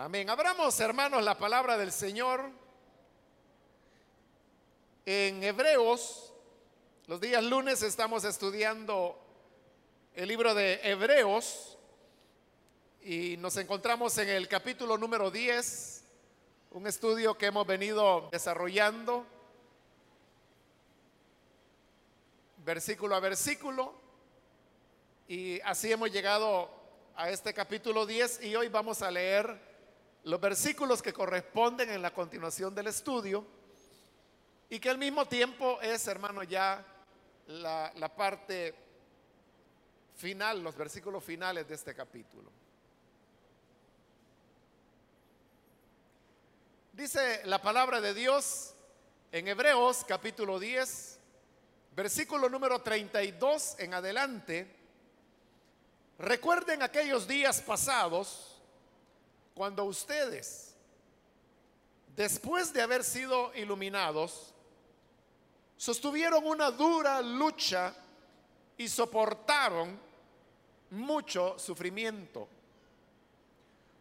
Amén. 0.00 0.30
Abramos, 0.30 0.78
hermanos, 0.78 1.24
la 1.24 1.36
palabra 1.36 1.76
del 1.76 1.90
Señor 1.90 2.52
en 5.04 5.42
Hebreos. 5.42 6.32
Los 7.08 7.20
días 7.20 7.42
lunes 7.42 7.82
estamos 7.82 8.22
estudiando 8.22 9.18
el 10.14 10.28
libro 10.28 10.54
de 10.54 10.78
Hebreos 10.84 11.76
y 13.02 13.38
nos 13.38 13.56
encontramos 13.56 14.16
en 14.18 14.28
el 14.28 14.46
capítulo 14.46 14.96
número 14.96 15.32
10, 15.32 16.04
un 16.70 16.86
estudio 16.86 17.36
que 17.36 17.46
hemos 17.46 17.66
venido 17.66 18.28
desarrollando 18.30 19.26
versículo 22.58 23.16
a 23.16 23.20
versículo 23.20 23.94
y 25.26 25.60
así 25.62 25.90
hemos 25.90 26.12
llegado 26.12 26.70
a 27.16 27.30
este 27.30 27.52
capítulo 27.52 28.06
10 28.06 28.44
y 28.44 28.54
hoy 28.54 28.68
vamos 28.68 29.02
a 29.02 29.10
leer 29.10 29.67
los 30.28 30.38
versículos 30.38 31.00
que 31.00 31.14
corresponden 31.14 31.88
en 31.88 32.02
la 32.02 32.12
continuación 32.12 32.74
del 32.74 32.88
estudio 32.88 33.46
y 34.68 34.78
que 34.78 34.90
al 34.90 34.98
mismo 34.98 35.26
tiempo 35.26 35.80
es, 35.80 36.06
hermano, 36.06 36.42
ya 36.42 36.84
la, 37.46 38.12
parte 38.14 38.74
final, 40.16 40.62
los 40.62 40.76
versículos 40.76 41.24
finales 41.24 41.66
de 41.66 41.74
este 41.74 41.94
capítulo. 41.94 42.52
Dice 46.92 47.40
la 47.46 47.62
palabra 47.62 48.02
de 48.02 48.12
Dios 48.12 48.74
en 49.32 49.48
Hebreos 49.48 50.04
capítulo 50.06 50.58
10, 50.58 51.18
versículo 51.96 52.50
número 52.50 52.82
32 52.82 53.76
en 53.78 53.94
adelante. 53.94 54.76
Recuerden 56.18 56.82
aquellos 56.82 57.26
días 57.26 57.62
pasados 57.62 58.47
cuando 59.58 59.84
ustedes, 59.84 60.72
después 62.14 62.72
de 62.72 62.80
haber 62.80 63.02
sido 63.02 63.52
iluminados, 63.56 64.54
sostuvieron 65.76 66.46
una 66.46 66.70
dura 66.70 67.20
lucha 67.20 67.92
y 68.76 68.88
soportaron 68.88 69.98
mucho 70.90 71.58
sufrimiento. 71.58 72.48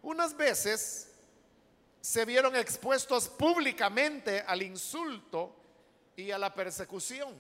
Unas 0.04 0.38
veces 0.38 1.12
se 2.02 2.24
vieron 2.24 2.56
expuestos 2.56 3.28
públicamente 3.28 4.42
al 4.42 4.62
insulto 4.62 5.56
y 6.16 6.30
a 6.30 6.38
la 6.38 6.54
persecución. 6.54 7.36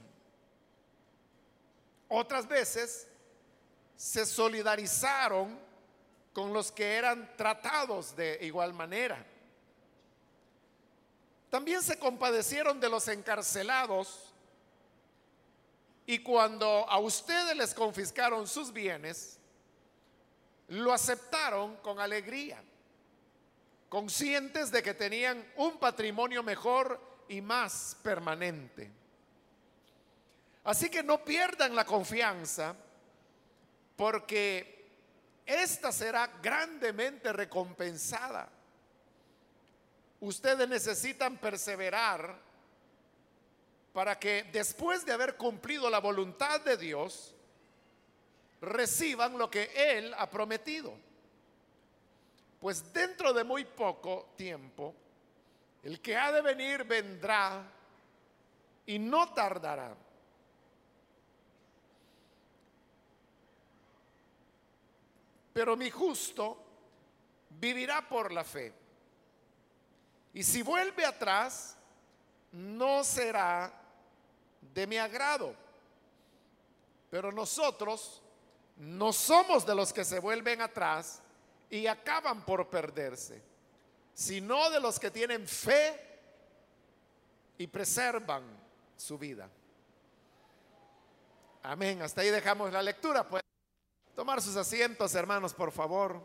Otras 2.09 2.47
veces 2.47 3.07
se 3.95 4.25
solidarizaron 4.25 5.66
con 6.37 6.53
los 6.53 6.71
que 6.71 6.93
eran 6.93 7.35
tratados 7.35 8.15
de 8.15 8.37
igual 8.43 8.71
manera. 8.71 9.25
También 11.49 11.81
se 11.81 11.97
compadecieron 11.97 12.79
de 12.79 12.87
los 12.87 13.07
encarcelados 13.07 14.35
y 16.05 16.19
cuando 16.19 16.87
a 16.87 16.99
ustedes 16.99 17.57
les 17.57 17.73
confiscaron 17.73 18.47
sus 18.47 18.71
bienes, 18.71 19.39
lo 20.67 20.93
aceptaron 20.93 21.75
con 21.77 21.99
alegría, 21.99 22.63
conscientes 23.89 24.69
de 24.69 24.83
que 24.83 24.93
tenían 24.93 25.43
un 25.55 25.79
patrimonio 25.79 26.43
mejor 26.43 27.01
y 27.27 27.41
más 27.41 27.97
permanente. 28.03 28.91
Así 30.65 30.87
que 30.91 31.01
no 31.01 31.25
pierdan 31.25 31.75
la 31.75 31.83
confianza 31.83 32.75
porque 33.95 34.76
esta 35.47 35.91
será 35.91 36.27
grandemente 36.41 37.31
recompensada. 37.31 38.49
Ustedes 40.19 40.67
necesitan 40.67 41.37
perseverar 41.37 42.37
para 43.93 44.19
que 44.19 44.43
después 44.51 45.05
de 45.05 45.13
haber 45.13 45.37
cumplido 45.37 45.89
la 45.89 45.99
voluntad 45.99 46.61
de 46.61 46.77
Dios, 46.77 47.33
reciban 48.61 49.37
lo 49.37 49.49
que 49.49 49.71
Él 49.75 50.13
ha 50.17 50.29
prometido. 50.29 50.93
Pues 52.59 52.91
dentro 52.93 53.33
de 53.33 53.43
muy 53.43 53.65
poco 53.65 54.33
tiempo, 54.35 54.93
el 55.83 56.01
que 56.01 56.15
ha 56.15 56.31
de 56.31 56.41
venir 56.41 56.83
vendrá 56.83 57.63
y 58.85 58.99
no 58.99 59.33
tardará. 59.33 59.95
Pero 65.57 65.75
mi 65.75 65.89
justo 65.89 66.55
vivirá 67.49 68.07
por 68.07 68.31
la 68.31 68.43
fe. 68.43 68.71
Y 70.35 70.43
si 70.43 70.61
vuelve 70.61 71.03
atrás, 71.03 71.75
no 72.51 73.03
será 73.03 73.73
de 74.61 74.85
mi 74.85 74.97
agrado. 74.97 75.55
Pero 77.09 77.31
nosotros 77.31 78.21
no 78.75 79.11
somos 79.11 79.65
de 79.65 79.73
los 79.73 79.91
que 79.91 80.05
se 80.05 80.19
vuelven 80.19 80.61
atrás 80.61 81.23
y 81.71 81.87
acaban 81.87 82.45
por 82.45 82.69
perderse, 82.69 83.41
sino 84.13 84.69
de 84.69 84.79
los 84.79 84.99
que 84.99 85.09
tienen 85.09 85.47
fe 85.47 86.19
y 87.57 87.65
preservan 87.65 88.43
su 88.95 89.17
vida. 89.17 89.49
Amén. 91.63 92.03
Hasta 92.03 92.21
ahí 92.21 92.29
dejamos 92.29 92.71
la 92.71 92.83
lectura. 92.83 93.27
Pues. 93.27 93.41
Tomar 94.17 94.41
sus 94.41 94.55
asientos, 94.55 95.13
hermanos, 95.13 95.53
por 95.53 95.71
favor. 95.71 96.19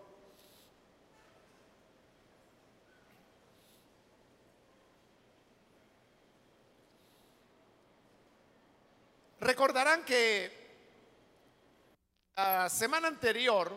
Recordarán 9.40 10.06
que 10.06 10.50
la 12.34 12.70
semana 12.70 13.08
anterior 13.08 13.76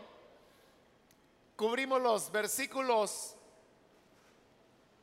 cubrimos 1.58 2.02
los 2.02 2.32
versículos 2.32 3.36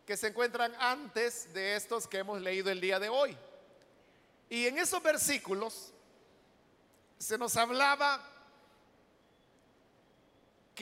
que 0.07 0.17
se 0.17 0.29
encuentran 0.29 0.75
antes 0.79 1.53
de 1.53 1.77
estos 1.77 2.09
que 2.09 2.17
hemos 2.17 2.41
leído 2.41 2.71
el 2.71 2.81
día 2.81 2.99
de 2.99 3.11
hoy. 3.11 3.37
Y 4.49 4.69
en 4.69 4.79
esos 4.79 5.03
versículos 5.03 5.93
se 7.19 7.37
nos 7.37 7.59
hablaba 7.59 8.32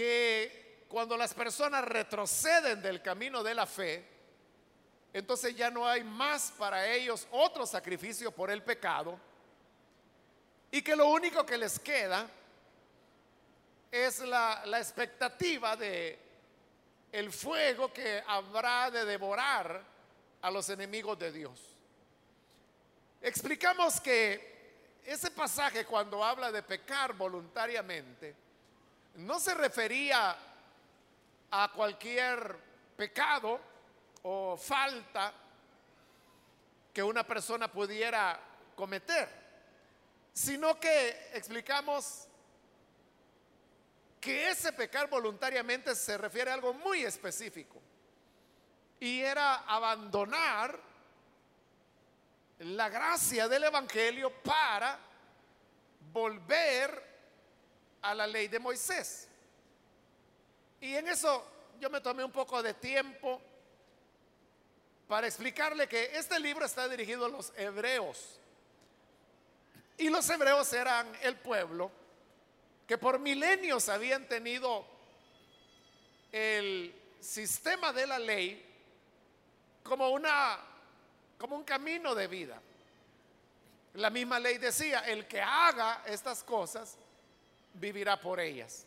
que 0.00 0.86
cuando 0.88 1.14
las 1.14 1.34
personas 1.34 1.84
retroceden 1.84 2.80
del 2.80 3.02
camino 3.02 3.42
de 3.42 3.52
la 3.52 3.66
fe, 3.66 4.02
entonces 5.12 5.54
ya 5.54 5.70
no 5.70 5.86
hay 5.86 6.02
más 6.02 6.54
para 6.56 6.88
ellos 6.90 7.28
otro 7.30 7.66
sacrificio 7.66 8.30
por 8.30 8.50
el 8.50 8.62
pecado 8.62 9.20
y 10.70 10.80
que 10.80 10.96
lo 10.96 11.08
único 11.08 11.44
que 11.44 11.58
les 11.58 11.78
queda 11.78 12.26
es 13.90 14.20
la, 14.20 14.62
la 14.64 14.78
expectativa 14.78 15.76
de 15.76 16.18
el 17.12 17.30
fuego 17.30 17.92
que 17.92 18.24
habrá 18.26 18.90
de 18.90 19.04
devorar 19.04 19.84
a 20.40 20.50
los 20.50 20.70
enemigos 20.70 21.18
de 21.18 21.30
Dios. 21.30 21.60
Explicamos 23.20 24.00
que 24.00 24.96
ese 25.04 25.30
pasaje 25.30 25.84
cuando 25.84 26.24
habla 26.24 26.50
de 26.50 26.62
pecar 26.62 27.12
voluntariamente, 27.12 28.34
no 29.16 29.38
se 29.38 29.54
refería 29.54 30.36
a 31.50 31.72
cualquier 31.72 32.56
pecado 32.96 33.60
o 34.22 34.56
falta 34.56 35.32
que 36.92 37.02
una 37.02 37.26
persona 37.26 37.70
pudiera 37.70 38.38
cometer, 38.74 39.28
sino 40.32 40.78
que 40.78 41.30
explicamos 41.32 42.26
que 44.20 44.50
ese 44.50 44.72
pecar 44.72 45.08
voluntariamente 45.08 45.94
se 45.94 46.18
refiere 46.18 46.50
a 46.50 46.54
algo 46.54 46.74
muy 46.74 47.02
específico 47.02 47.80
y 49.00 49.20
era 49.20 49.60
abandonar 49.60 50.78
la 52.58 52.90
gracia 52.90 53.48
del 53.48 53.64
Evangelio 53.64 54.30
para 54.42 54.98
volver 56.12 57.09
a 58.02 58.14
la 58.14 58.26
ley 58.26 58.48
de 58.48 58.58
Moisés. 58.58 59.28
Y 60.80 60.94
en 60.94 61.08
eso 61.08 61.44
yo 61.78 61.90
me 61.90 62.00
tomé 62.00 62.24
un 62.24 62.32
poco 62.32 62.62
de 62.62 62.74
tiempo 62.74 63.40
para 65.08 65.26
explicarle 65.26 65.88
que 65.88 66.16
este 66.16 66.38
libro 66.38 66.64
está 66.64 66.88
dirigido 66.88 67.26
a 67.26 67.28
los 67.28 67.52
hebreos. 67.56 68.38
Y 69.98 70.08
los 70.08 70.28
hebreos 70.30 70.72
eran 70.72 71.10
el 71.22 71.36
pueblo 71.36 71.90
que 72.86 72.96
por 72.96 73.18
milenios 73.18 73.88
habían 73.88 74.26
tenido 74.26 74.84
el 76.32 76.94
sistema 77.20 77.92
de 77.92 78.06
la 78.06 78.18
ley 78.18 78.66
como 79.82 80.10
una 80.10 80.58
como 81.38 81.56
un 81.56 81.64
camino 81.64 82.14
de 82.14 82.26
vida. 82.26 82.60
La 83.94 84.10
misma 84.10 84.38
ley 84.38 84.58
decía, 84.58 85.00
el 85.00 85.26
que 85.26 85.40
haga 85.40 86.02
estas 86.06 86.44
cosas 86.44 86.96
vivirá 87.74 88.20
por 88.20 88.40
ellas. 88.40 88.86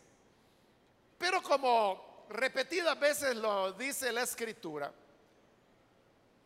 Pero 1.18 1.42
como 1.42 2.26
repetidas 2.28 2.98
veces 2.98 3.36
lo 3.36 3.72
dice 3.72 4.12
la 4.12 4.22
escritura, 4.22 4.92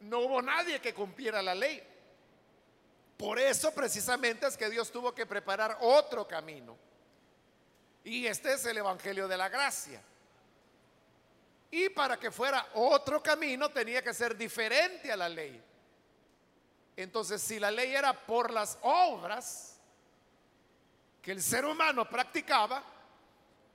no 0.00 0.20
hubo 0.20 0.42
nadie 0.42 0.80
que 0.80 0.94
cumpliera 0.94 1.42
la 1.42 1.54
ley. 1.54 1.82
Por 3.16 3.38
eso 3.38 3.74
precisamente 3.74 4.46
es 4.46 4.56
que 4.56 4.70
Dios 4.70 4.92
tuvo 4.92 5.12
que 5.12 5.26
preparar 5.26 5.78
otro 5.80 6.26
camino. 6.28 6.76
Y 8.04 8.26
este 8.26 8.52
es 8.52 8.64
el 8.64 8.76
Evangelio 8.78 9.26
de 9.26 9.36
la 9.36 9.48
Gracia. 9.48 10.00
Y 11.70 11.88
para 11.90 12.16
que 12.18 12.30
fuera 12.30 12.66
otro 12.74 13.22
camino 13.22 13.68
tenía 13.70 14.02
que 14.02 14.14
ser 14.14 14.36
diferente 14.36 15.10
a 15.10 15.16
la 15.16 15.28
ley. 15.28 15.62
Entonces, 16.96 17.42
si 17.42 17.58
la 17.58 17.70
ley 17.70 17.94
era 17.94 18.12
por 18.12 18.52
las 18.52 18.78
obras 18.82 19.77
que 21.28 21.32
el 21.32 21.42
ser 21.42 21.66
humano 21.66 22.08
practicaba, 22.08 22.82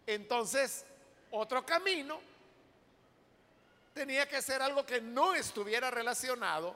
entonces 0.07 0.83
otro 1.29 1.63
camino 1.63 2.19
tenía 3.93 4.27
que 4.27 4.41
ser 4.41 4.59
algo 4.63 4.83
que 4.83 4.99
no 4.99 5.35
estuviera 5.35 5.91
relacionado 5.91 6.75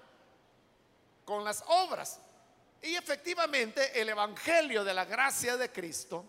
con 1.26 1.44
las 1.44 1.64
obras. 1.66 2.20
Y 2.84 2.96
efectivamente 2.96 4.00
el 4.00 4.10
Evangelio 4.10 4.84
de 4.84 4.94
la 4.94 5.06
gracia 5.06 5.58
de 5.58 5.72
Cristo, 5.72 6.24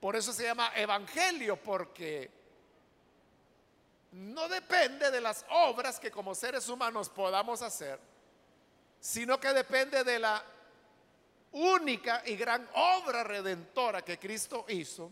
por 0.00 0.16
eso 0.16 0.32
se 0.32 0.42
llama 0.42 0.72
Evangelio, 0.74 1.56
porque 1.62 2.28
no 4.10 4.48
depende 4.48 5.08
de 5.12 5.20
las 5.20 5.46
obras 5.50 6.00
que 6.00 6.10
como 6.10 6.34
seres 6.34 6.68
humanos 6.68 7.08
podamos 7.08 7.62
hacer, 7.62 8.00
sino 8.98 9.38
que 9.38 9.52
depende 9.52 10.02
de 10.02 10.18
la 10.18 10.44
única 11.56 12.22
y 12.26 12.36
gran 12.36 12.68
obra 12.74 13.24
redentora 13.24 14.02
que 14.02 14.18
Cristo 14.18 14.66
hizo 14.68 15.10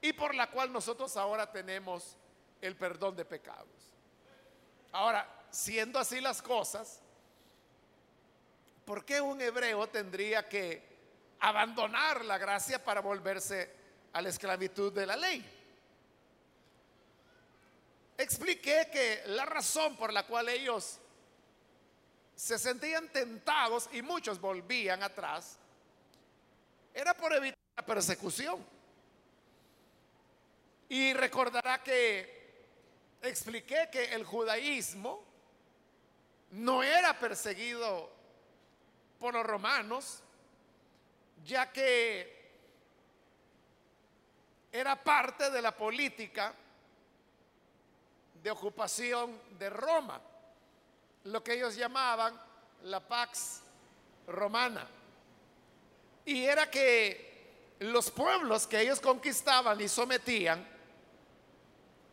y 0.00 0.12
por 0.12 0.34
la 0.34 0.50
cual 0.50 0.72
nosotros 0.72 1.16
ahora 1.16 1.50
tenemos 1.50 2.16
el 2.60 2.76
perdón 2.76 3.16
de 3.16 3.24
pecados. 3.24 3.66
Ahora, 4.92 5.28
siendo 5.50 5.98
así 5.98 6.20
las 6.20 6.40
cosas, 6.40 7.00
¿por 8.84 9.04
qué 9.04 9.20
un 9.20 9.40
hebreo 9.40 9.88
tendría 9.88 10.48
que 10.48 10.96
abandonar 11.40 12.24
la 12.24 12.38
gracia 12.38 12.82
para 12.82 13.00
volverse 13.00 13.70
a 14.12 14.22
la 14.22 14.28
esclavitud 14.28 14.92
de 14.92 15.06
la 15.06 15.16
ley? 15.16 15.52
expliqué 18.18 18.88
que 18.90 19.22
la 19.26 19.44
razón 19.44 19.96
por 19.96 20.12
la 20.12 20.26
cual 20.26 20.48
ellos 20.48 20.98
se 22.36 22.58
sentían 22.58 23.08
tentados 23.08 23.88
y 23.92 24.02
muchos 24.02 24.40
volvían 24.40 25.02
atrás 25.02 25.58
era 26.96 27.12
por 27.12 27.30
evitar 27.34 27.58
la 27.76 27.84
persecución. 27.84 28.64
Y 30.88 31.12
recordará 31.12 31.82
que 31.82 32.64
expliqué 33.20 33.90
que 33.92 34.14
el 34.14 34.24
judaísmo 34.24 35.22
no 36.52 36.82
era 36.82 37.18
perseguido 37.18 38.10
por 39.18 39.34
los 39.34 39.44
romanos, 39.44 40.22
ya 41.44 41.70
que 41.70 42.34
era 44.72 44.96
parte 45.02 45.50
de 45.50 45.60
la 45.60 45.76
política 45.76 46.54
de 48.42 48.50
ocupación 48.50 49.38
de 49.58 49.68
Roma, 49.68 50.18
lo 51.26 51.42
que 51.42 51.54
ellos 51.54 51.76
llamaban 51.76 52.38
la 52.84 53.00
Pax 53.00 53.60
Romana. 54.26 54.86
Y 56.24 56.44
era 56.44 56.70
que 56.70 57.74
los 57.80 58.10
pueblos 58.10 58.66
que 58.66 58.80
ellos 58.80 59.00
conquistaban 59.00 59.80
y 59.80 59.88
sometían, 59.88 60.66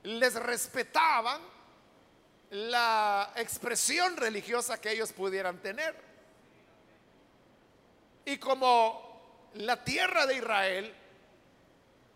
les 0.04 0.36
respetaban 0.36 1.42
la 2.52 3.32
expresión 3.36 4.18
religiosa 4.18 4.80
que 4.82 4.92
ellos 4.92 5.14
pudieran 5.14 5.60
tener. 5.60 5.96
Y 8.26 8.38
como 8.38 9.50
la 9.56 9.84
tierra 9.84 10.26
de 10.26 10.38
Israel 10.38 10.94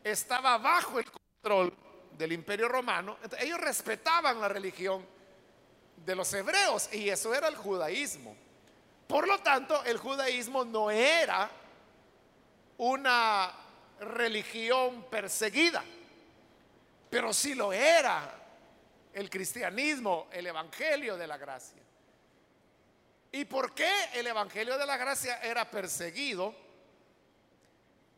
estaba 0.03 0.57
bajo 0.57 0.99
el 0.99 1.05
control 1.09 1.73
del 2.17 2.31
imperio 2.33 2.67
romano, 2.67 3.17
ellos 3.39 3.59
respetaban 3.59 4.41
la 4.41 4.47
religión 4.47 5.16
de 6.07 6.15
los 6.15 6.33
hebreos 6.33 6.87
y 6.93 7.09
eso 7.09 7.35
era 7.35 7.49
el 7.49 7.57
judaísmo. 7.57 8.33
Por 9.09 9.27
lo 9.27 9.39
tanto, 9.39 9.83
el 9.83 9.97
judaísmo 9.97 10.63
no 10.63 10.89
era 10.89 11.51
una 12.77 13.51
religión 13.99 15.03
perseguida, 15.09 15.83
pero 17.09 17.33
sí 17.33 17.55
lo 17.55 17.73
era 17.73 18.33
el 19.11 19.29
cristianismo, 19.29 20.29
el 20.31 20.47
evangelio 20.47 21.17
de 21.17 21.27
la 21.27 21.35
gracia. 21.35 21.81
¿Y 23.33 23.43
por 23.43 23.75
qué 23.75 23.91
el 24.13 24.27
evangelio 24.27 24.77
de 24.77 24.85
la 24.85 24.95
gracia 24.95 25.41
era 25.41 25.69
perseguido? 25.69 26.55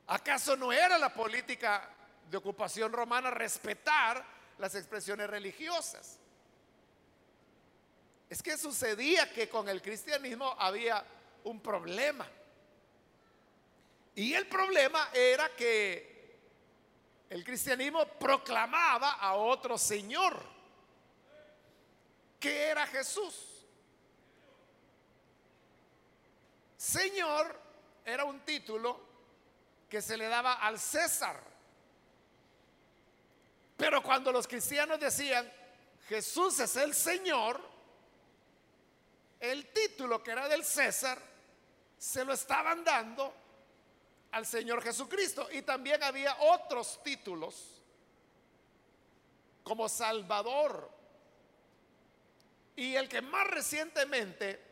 ¿Acaso 0.06 0.56
no 0.56 0.71
era 0.71 1.00
la 1.00 1.12
política 1.12 1.89
de 2.30 2.38
ocupación 2.38 2.94
romana 2.94 3.31
respetar 3.31 4.24
las 4.59 4.75
expresiones 4.75 5.27
religiosas. 5.27 6.19
Es 8.29 8.43
que 8.43 8.57
sucedía 8.57 9.31
que 9.33 9.49
con 9.49 9.67
el 9.67 9.81
cristianismo 9.81 10.55
había 10.59 11.03
un 11.45 11.59
problema. 11.61 12.29
Y 14.15 14.33
el 14.33 14.47
problema 14.47 15.09
era 15.13 15.55
que 15.55 16.37
el 17.29 17.43
cristianismo 17.43 18.05
proclamaba 18.05 19.11
a 19.13 19.35
otro 19.35 19.77
Señor, 19.77 20.39
que 22.39 22.65
era 22.65 22.85
Jesús. 22.87 23.65
Señor 26.77 27.59
era 28.05 28.25
un 28.25 28.39
título 28.41 28.99
que 29.89 30.01
se 30.01 30.17
le 30.17 30.27
daba 30.27 30.53
al 30.53 30.79
César. 30.79 31.39
Pero 33.75 34.03
cuando 34.03 34.31
los 34.31 34.47
cristianos 34.47 34.99
decían, 34.99 35.51
Jesús 36.07 36.59
es 36.59 36.75
el 36.75 36.93
Señor, 36.93 37.69
el 39.39 39.71
título 39.71 40.21
que 40.21 40.31
era 40.31 40.47
del 40.47 40.63
César 40.63 41.19
se 41.97 42.24
lo 42.24 42.33
estaban 42.33 42.83
dando 42.83 43.33
al 44.31 44.45
Señor 44.45 44.81
Jesucristo. 44.81 45.47
Y 45.51 45.62
también 45.62 46.01
había 46.03 46.36
otros 46.39 47.01
títulos 47.03 47.81
como 49.63 49.88
Salvador. 49.88 50.89
Y 52.75 52.95
el 52.95 53.09
que 53.09 53.21
más 53.21 53.47
recientemente 53.47 54.66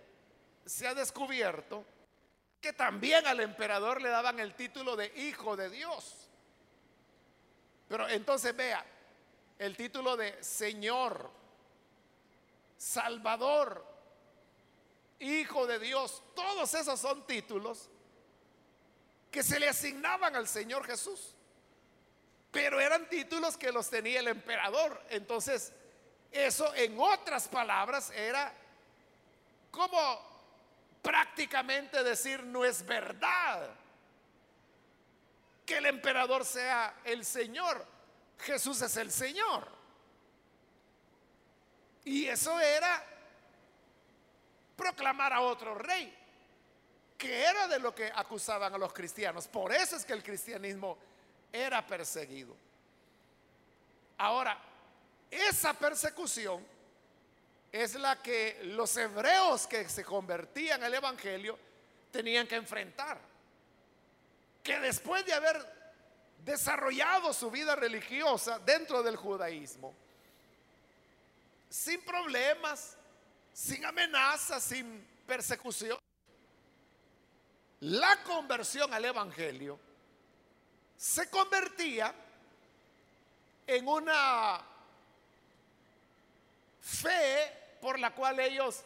se 0.66 0.88
ha 0.88 0.94
descubierto, 0.94 1.86
que 2.62 2.74
también 2.74 3.26
al 3.28 3.40
emperador 3.40 4.02
le 4.02 4.10
daban 4.10 4.40
el 4.40 4.56
título 4.56 4.96
de 4.96 5.08
Hijo 5.16 5.56
de 5.56 5.70
Dios. 5.70 6.30
Pero 7.88 8.08
entonces 8.10 8.56
vea, 8.56 8.86
el 9.60 9.76
título 9.76 10.18
de 10.18 10.42
Señor, 10.44 11.30
Salvador, 12.78 13.97
Hijo 15.20 15.66
de 15.66 15.80
Dios, 15.80 16.22
todos 16.36 16.74
esos 16.74 17.00
son 17.00 17.26
títulos 17.26 17.90
que 19.32 19.44
se 19.44 19.60
le 19.60 19.68
asignaban 19.68 20.36
al 20.36 20.48
Señor 20.48 20.86
Jesús. 20.86 21.34
Pero 22.52 22.80
eran 22.80 23.10
títulos 23.10 23.58
que 23.58 23.72
los 23.72 23.90
tenía 23.90 24.20
el 24.20 24.28
emperador. 24.28 25.04
Entonces, 25.10 25.74
eso 26.32 26.74
en 26.76 27.00
otras 27.00 27.48
palabras 27.48 28.12
era 28.12 28.54
como 29.72 30.20
prácticamente 31.02 32.04
decir 32.04 32.44
no 32.44 32.66
es 32.66 32.86
verdad 32.86 33.70
que 35.66 35.78
el 35.78 35.86
emperador 35.86 36.46
sea 36.46 37.02
el 37.04 37.26
Señor 37.26 37.86
Jesús 38.40 38.82
es 38.82 38.96
el 38.98 39.12
Señor. 39.12 39.68
Y 42.06 42.28
eso 42.28 42.60
era 42.60 43.04
proclamar 44.78 45.34
a 45.34 45.42
otro 45.42 45.76
rey, 45.76 46.16
que 47.18 47.44
era 47.44 47.68
de 47.68 47.80
lo 47.80 47.94
que 47.94 48.10
acusaban 48.16 48.74
a 48.74 48.78
los 48.78 48.94
cristianos. 48.94 49.48
Por 49.48 49.74
eso 49.74 49.98
es 49.98 50.06
que 50.06 50.14
el 50.14 50.24
cristianismo 50.24 50.98
era 51.52 51.86
perseguido. 51.86 52.56
Ahora, 54.20 54.58
esa 55.30 55.74
persecución 55.74 56.66
es 57.72 57.96
la 57.96 58.22
que 58.22 58.62
los 58.64 58.96
hebreos 58.96 59.68
que 59.68 59.90
se 59.90 60.06
convertían 60.06 60.84
al 60.84 60.94
Evangelio 60.94 61.58
tenían 62.12 62.48
que 62.48 62.56
enfrentar. 62.56 63.20
Que 64.64 64.80
después 64.80 65.26
de 65.26 65.34
haber 65.34 65.78
desarrollado 66.44 67.34
su 67.34 67.52
vida 67.52 67.76
religiosa 67.76 68.60
dentro 68.60 69.04
del 69.04 69.16
judaísmo, 69.16 69.94
sin 71.70 72.02
problemas, 72.02 72.97
sin 73.58 73.84
amenaza, 73.86 74.60
sin 74.60 75.04
persecución. 75.26 75.98
La 77.80 78.22
conversión 78.22 78.94
al 78.94 79.04
Evangelio 79.04 79.80
se 80.96 81.28
convertía 81.28 82.14
en 83.66 83.88
una 83.88 84.62
fe 86.82 87.78
por 87.82 88.00
la 88.00 88.14
cual 88.14 88.40
ellos 88.40 88.84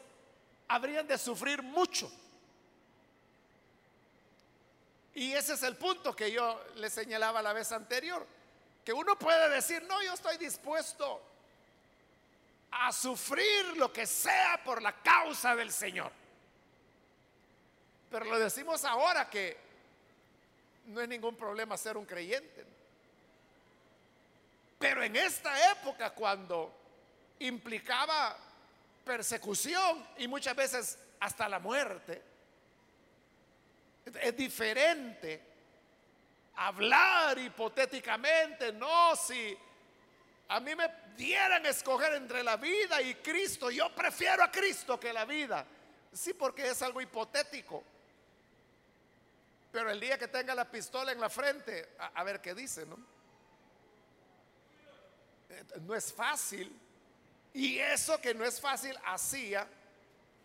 habrían 0.69 1.05
de 1.05 1.17
sufrir 1.17 1.61
mucho. 1.61 2.09
Y 5.13 5.33
ese 5.33 5.55
es 5.55 5.63
el 5.63 5.75
punto 5.75 6.15
que 6.15 6.31
yo 6.31 6.63
le 6.75 6.89
señalaba 6.89 7.41
la 7.41 7.51
vez 7.51 7.73
anterior, 7.73 8.25
que 8.85 8.93
uno 8.93 9.19
puede 9.19 9.49
decir, 9.49 9.83
no, 9.83 10.01
yo 10.01 10.13
estoy 10.13 10.37
dispuesto 10.37 11.30
a 12.71 12.91
sufrir 12.91 13.77
lo 13.77 13.91
que 13.91 14.05
sea 14.05 14.61
por 14.63 14.81
la 14.81 14.93
causa 15.01 15.55
del 15.55 15.71
Señor. 15.71 16.11
Pero 18.09 18.25
lo 18.25 18.39
decimos 18.39 18.83
ahora 18.85 19.29
que 19.29 19.57
no 20.87 21.01
es 21.01 21.07
ningún 21.07 21.35
problema 21.35 21.77
ser 21.77 21.97
un 21.97 22.05
creyente. 22.05 22.65
Pero 24.79 25.03
en 25.03 25.15
esta 25.15 25.71
época 25.71 26.09
cuando 26.11 26.73
implicaba 27.39 28.37
persecución 29.05 30.07
y 30.17 30.27
muchas 30.27 30.55
veces 30.55 30.99
hasta 31.19 31.47
la 31.47 31.59
muerte, 31.59 32.21
es 34.05 34.35
diferente 34.35 35.41
hablar 36.55 37.37
hipotéticamente, 37.37 38.71
no, 38.73 39.15
si 39.15 39.57
a 40.51 40.59
mí 40.59 40.75
me 40.75 40.91
dieran 41.15 41.65
escoger 41.65 42.13
entre 42.15 42.43
la 42.43 42.57
vida 42.57 43.01
y 43.01 43.15
Cristo, 43.15 43.71
yo 43.71 43.89
prefiero 43.95 44.43
a 44.43 44.51
Cristo 44.51 44.99
que 44.99 45.13
la 45.13 45.23
vida. 45.23 45.65
Sí, 46.11 46.33
porque 46.33 46.67
es 46.67 46.81
algo 46.81 46.99
hipotético. 46.99 47.81
Pero 49.71 49.89
el 49.89 49.97
día 49.97 50.17
que 50.17 50.27
tenga 50.27 50.53
la 50.53 50.69
pistola 50.69 51.13
en 51.13 51.21
la 51.21 51.29
frente, 51.29 51.95
a, 51.97 52.21
ver 52.25 52.41
qué 52.41 52.53
dice, 52.53 52.85
¿no? 52.85 52.97
Eh, 55.49 55.63
no 55.83 55.95
es 55.95 56.11
fácil. 56.11 56.77
Y 57.53 57.79
eso 57.79 58.19
que 58.19 58.33
no 58.33 58.43
es 58.43 58.59
fácil 58.59 58.97
hacía 59.05 59.65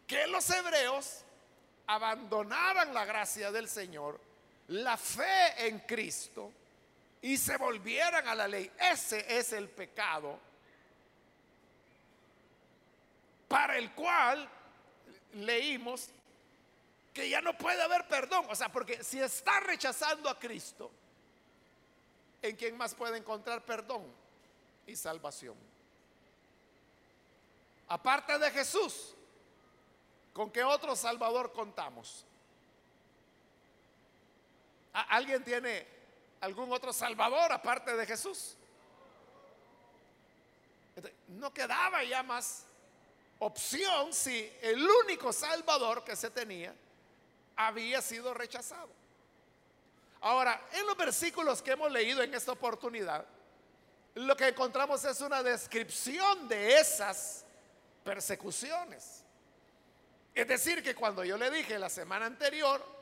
que 0.06 0.28
los 0.28 0.48
hebreos 0.50 1.25
abandonaran 1.88 2.94
la 2.94 3.04
gracia 3.04 3.50
del 3.50 3.68
Señor, 3.68 4.20
la 4.68 4.96
fe 4.96 5.66
en 5.66 5.80
Cristo 5.80 6.52
y 7.23 7.37
se 7.37 7.56
volvieran 7.56 8.26
a 8.28 8.35
la 8.35 8.49
ley. 8.49 8.70
Ese 8.78 9.38
es 9.38 9.52
el 9.52 9.68
pecado 9.68 10.38
para 13.49 13.78
el 13.78 13.92
cual 13.92 14.49
leímos 15.35 16.08
que 17.12 17.28
ya 17.28 17.40
no 17.40 17.56
puede 17.56 17.82
haber 17.82 18.06
perdón. 18.08 18.46
O 18.49 18.54
sea, 18.54 18.70
porque 18.70 19.02
si 19.02 19.20
está 19.20 19.61
rechazando 19.61 20.28
a 20.28 20.38
Cristo, 20.38 20.90
¿en 22.42 22.56
quién 22.56 22.76
más 22.76 22.94
puede 22.94 23.16
encontrar 23.16 23.64
perdón 23.64 24.04
y 24.87 24.94
salvación? 24.96 25.56
Aparte 27.88 28.38
de 28.38 28.50
Jesús, 28.50 29.14
¿con 30.32 30.50
qué 30.50 30.64
otro 30.64 30.96
Salvador 30.96 31.52
contamos? 31.52 32.25
¿Alguien 34.92 35.44
tiene 35.44 35.95
algún 36.46 36.72
otro 36.72 36.92
Salvador 36.92 37.52
aparte 37.52 37.96
de 37.96 38.06
Jesús? 38.06 38.56
No 41.28 41.52
quedaba 41.52 42.02
ya 42.04 42.22
más 42.22 42.64
opción 43.38 44.12
si 44.12 44.50
el 44.62 44.88
único 45.04 45.32
Salvador 45.32 46.04
que 46.04 46.16
se 46.16 46.30
tenía 46.30 46.74
había 47.56 48.00
sido 48.00 48.32
rechazado. 48.32 48.88
Ahora, 50.20 50.68
en 50.72 50.86
los 50.86 50.96
versículos 50.96 51.60
que 51.60 51.72
hemos 51.72 51.90
leído 51.92 52.22
en 52.22 52.32
esta 52.32 52.52
oportunidad, 52.52 53.26
lo 54.14 54.36
que 54.36 54.48
encontramos 54.48 55.04
es 55.04 55.20
una 55.20 55.42
descripción 55.42 56.48
de 56.48 56.78
esas 56.78 57.44
persecuciones. 58.02 59.24
Es 60.34 60.48
decir, 60.48 60.82
que 60.82 60.94
cuando 60.94 61.24
yo 61.24 61.36
le 61.36 61.50
dije 61.50 61.78
la 61.78 61.90
semana 61.90 62.26
anterior 62.26 62.95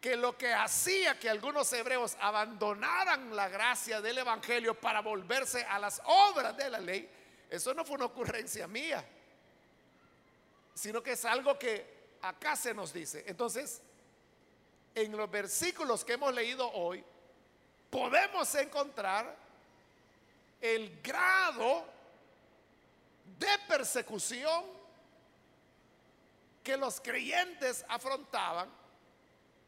que 0.00 0.16
lo 0.16 0.36
que 0.38 0.52
hacía 0.52 1.18
que 1.18 1.28
algunos 1.28 1.72
hebreos 1.72 2.16
abandonaran 2.20 3.34
la 3.34 3.48
gracia 3.48 4.00
del 4.00 4.18
Evangelio 4.18 4.74
para 4.74 5.00
volverse 5.00 5.64
a 5.64 5.78
las 5.78 6.00
obras 6.04 6.56
de 6.56 6.70
la 6.70 6.78
ley, 6.78 7.08
eso 7.50 7.74
no 7.74 7.84
fue 7.84 7.96
una 7.96 8.04
ocurrencia 8.06 8.68
mía, 8.68 9.04
sino 10.74 11.02
que 11.02 11.12
es 11.12 11.24
algo 11.24 11.58
que 11.58 11.98
acá 12.22 12.54
se 12.54 12.74
nos 12.74 12.92
dice. 12.92 13.24
Entonces, 13.26 13.82
en 14.94 15.16
los 15.16 15.30
versículos 15.30 16.04
que 16.04 16.12
hemos 16.12 16.32
leído 16.32 16.70
hoy, 16.72 17.04
podemos 17.90 18.54
encontrar 18.54 19.34
el 20.60 21.00
grado 21.02 21.86
de 23.38 23.58
persecución 23.66 24.64
que 26.62 26.76
los 26.76 27.00
creyentes 27.00 27.84
afrontaban 27.88 28.68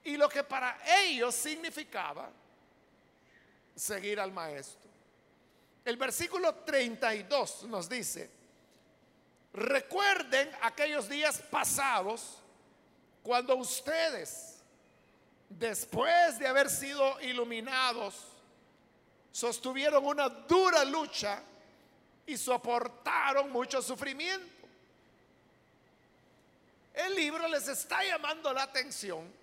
y 0.05 0.17
lo 0.17 0.29
que 0.29 0.43
para 0.43 0.79
ellos 1.03 1.35
significaba 1.35 2.31
seguir 3.75 4.21
al 4.21 4.33
maestro. 4.33 4.91
El 5.85 5.97
versículo 5.97 6.55
32 6.55 7.65
nos 7.65 7.89
dice, 7.89 8.31
recuerden 9.53 10.51
aquellos 10.63 11.09
días 11.09 11.39
pasados 11.51 12.39
cuando 13.23 13.57
ustedes, 13.57 14.59
después 15.49 16.39
de 16.39 16.47
haber 16.47 16.69
sido 16.71 17.21
iluminados, 17.21 18.27
sostuvieron 19.33 20.05
una 20.05 20.29
dura 20.29 20.85
lucha 20.85 21.43
y 22.27 22.37
soportaron 22.37 23.51
mucho 23.51 23.83
sufrimiento. 23.83 24.47
El 26.95 27.15
libro 27.15 27.49
les 27.49 27.69
está 27.69 28.05
llamando 28.05 28.53
la 28.53 28.65
atención 28.65 29.40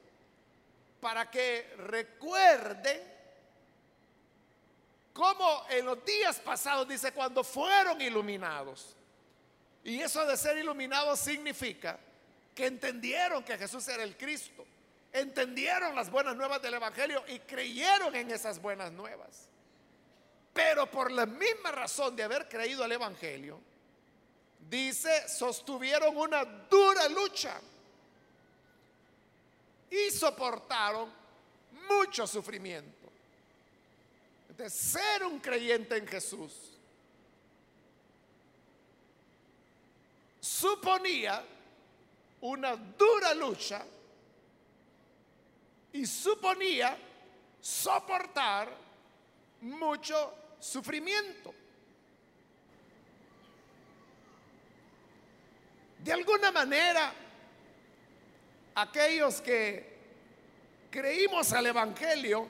para 1.07 1.31
que 1.31 1.73
recuerden 1.77 3.01
como 5.13 5.65
en 5.69 5.85
los 5.85 6.03
días 6.03 6.37
pasados, 6.39 6.85
dice, 6.85 7.13
cuando 7.13 7.45
fueron 7.45 8.01
iluminados. 8.01 8.93
Y 9.85 10.01
eso 10.01 10.25
de 10.25 10.35
ser 10.35 10.57
iluminados 10.57 11.21
significa 11.21 11.97
que 12.53 12.65
entendieron 12.65 13.41
que 13.41 13.57
Jesús 13.57 13.87
era 13.87 14.03
el 14.03 14.17
Cristo, 14.17 14.65
entendieron 15.13 15.95
las 15.95 16.11
buenas 16.11 16.35
nuevas 16.35 16.61
del 16.61 16.73
Evangelio 16.73 17.23
y 17.29 17.39
creyeron 17.39 18.13
en 18.13 18.29
esas 18.29 18.61
buenas 18.61 18.91
nuevas. 18.91 19.47
Pero 20.51 20.91
por 20.91 21.09
la 21.09 21.25
misma 21.25 21.71
razón 21.71 22.17
de 22.17 22.23
haber 22.23 22.49
creído 22.49 22.83
el 22.83 22.91
Evangelio, 22.91 23.61
dice, 24.59 25.29
sostuvieron 25.29 26.17
una 26.17 26.43
dura 26.43 27.07
lucha 27.07 27.61
y 29.89 30.11
soportaron 30.11 31.11
mucho 31.89 32.27
sufrimiento 32.27 33.09
de 34.57 34.69
ser 34.69 35.23
un 35.23 35.39
creyente 35.39 35.97
en 35.97 36.07
Jesús 36.07 36.77
suponía 40.47 41.43
una 42.41 42.75
dura 42.75 43.33
lucha 43.33 43.85
y 45.93 46.05
suponía 46.05 46.97
soportar 47.59 48.71
mucho 49.61 50.33
sufrimiento. 50.59 51.53
De 55.99 56.13
alguna 56.13 56.51
manera, 56.51 57.13
aquellos 58.77 59.41
que 59.41 59.97
creímos 60.91 61.51
al 61.51 61.65
Evangelio 61.65 62.47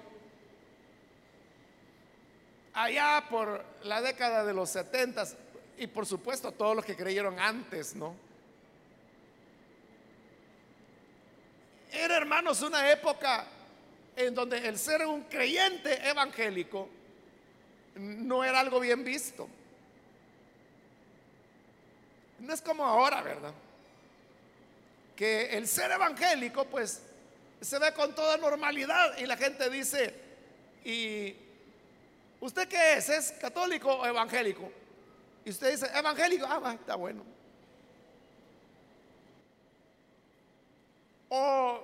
allá 2.73 3.23
por 3.29 3.63
la 3.83 4.01
década 4.01 4.43
de 4.43 4.53
los 4.53 4.69
70 4.71 5.23
y 5.77 5.87
por 5.87 6.05
supuesto 6.05 6.51
todos 6.51 6.75
los 6.75 6.83
que 6.83 6.97
creyeron 6.97 7.39
antes, 7.39 7.95
¿no? 7.95 8.13
Era, 11.93 12.17
hermanos, 12.17 12.61
una 12.61 12.91
época 12.91 13.45
en 14.17 14.35
donde 14.35 14.67
el 14.67 14.77
ser 14.77 15.05
un 15.05 15.23
creyente 15.23 16.09
evangélico 16.09 16.89
no 17.95 18.43
era 18.43 18.59
algo 18.59 18.81
bien 18.81 19.01
visto. 19.05 19.47
No 22.39 22.53
es 22.53 22.61
como 22.61 22.83
ahora, 22.83 23.21
¿verdad? 23.21 23.53
Que 25.17 25.57
el 25.57 25.67
ser 25.67 25.91
evangélico, 25.91 26.63
pues, 26.65 27.01
se 27.59 27.77
ve 27.79 27.91
con 27.93 28.15
toda 28.15 28.37
normalidad 28.37 29.17
y 29.17 29.25
la 29.25 29.35
gente 29.35 29.69
dice, 29.69 30.13
y 30.85 31.35
¿Usted 32.39 32.67
qué 32.67 32.93
es? 32.93 33.09
¿Es 33.09 33.31
católico 33.33 33.91
o 33.91 34.05
evangélico? 34.05 34.71
Y 35.43 35.49
usted 35.49 35.71
dice, 35.71 35.87
evangélico, 35.93 36.45
ah, 36.47 36.75
está 36.79 36.95
bueno. 36.95 37.23
O 41.29 41.83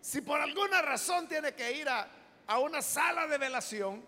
si 0.00 0.20
por 0.20 0.40
alguna 0.40 0.82
razón 0.82 1.28
tiene 1.28 1.54
que 1.54 1.72
ir 1.72 1.88
a, 1.88 2.08
a 2.46 2.58
una 2.58 2.82
sala 2.82 3.26
de 3.26 3.38
velación 3.38 4.02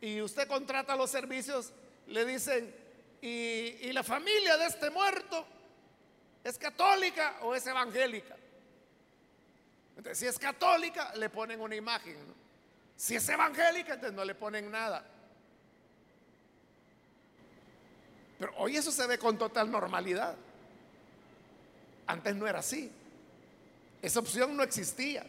y 0.00 0.20
usted 0.22 0.48
contrata 0.48 0.96
los 0.96 1.10
servicios, 1.10 1.72
le 2.06 2.24
dicen, 2.24 2.74
y, 3.20 3.92
la 3.92 4.02
familia 4.02 4.56
de 4.56 4.66
este 4.66 4.90
muerto 4.90 5.46
es 6.48 6.58
católica 6.58 7.38
o 7.42 7.56
es 7.56 7.66
evangélica. 7.66 8.36
Si 10.12 10.26
es 10.26 10.38
católica, 10.38 11.12
le 11.16 11.28
ponen 11.28 11.60
una 11.60 11.74
imagen. 11.74 12.16
Si 12.94 13.16
es 13.16 13.28
evangélica, 13.28 13.94
entonces 13.94 14.14
no 14.14 14.24
le 14.24 14.34
ponen 14.36 14.70
nada. 14.70 15.04
Pero 18.38 18.52
hoy 18.58 18.76
eso 18.76 18.92
se 18.92 19.06
ve 19.08 19.18
con 19.18 19.36
total 19.36 19.68
normalidad. 19.70 20.36
Antes 22.06 22.36
no 22.36 22.46
era 22.46 22.60
así. 22.60 22.92
Esa 24.00 24.20
opción 24.20 24.56
no 24.56 24.62
existía. 24.62 25.26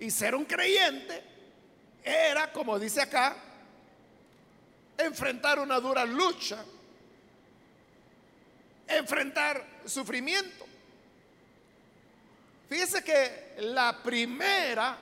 Y 0.00 0.10
ser 0.10 0.34
un 0.34 0.46
creyente 0.46 1.22
era, 2.02 2.50
como 2.50 2.78
dice 2.78 3.02
acá, 3.02 3.36
enfrentar 4.96 5.58
una 5.58 5.78
dura 5.80 6.06
lucha, 6.06 6.64
enfrentar 8.88 9.71
sufrimiento. 9.86 10.66
Fíjese 12.68 13.04
que 13.04 13.54
la 13.58 14.02
primera 14.02 14.98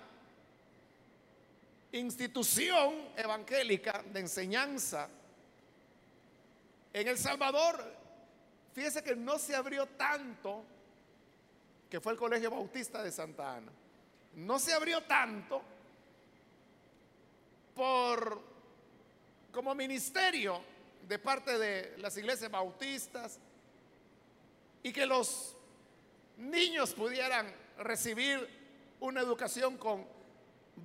institución 1.92 3.10
evangélica 3.16 4.02
de 4.12 4.20
enseñanza 4.20 5.08
en 6.92 7.08
El 7.08 7.18
Salvador, 7.18 7.84
fíjese 8.74 9.02
que 9.02 9.14
no 9.14 9.38
se 9.38 9.54
abrió 9.54 9.86
tanto, 9.86 10.64
que 11.88 12.00
fue 12.00 12.12
el 12.12 12.18
Colegio 12.18 12.50
Bautista 12.50 13.02
de 13.02 13.12
Santa 13.12 13.56
Ana, 13.56 13.72
no 14.34 14.58
se 14.58 14.72
abrió 14.72 15.02
tanto 15.02 15.62
por 17.74 18.42
como 19.52 19.74
ministerio 19.74 20.62
de 21.08 21.18
parte 21.18 21.58
de 21.58 21.96
las 21.98 22.16
iglesias 22.16 22.50
bautistas 22.50 23.38
y 24.82 24.92
que 24.92 25.06
los 25.06 25.56
niños 26.36 26.92
pudieran 26.94 27.52
recibir 27.78 28.48
una 29.00 29.20
educación 29.20 29.76
con 29.76 30.06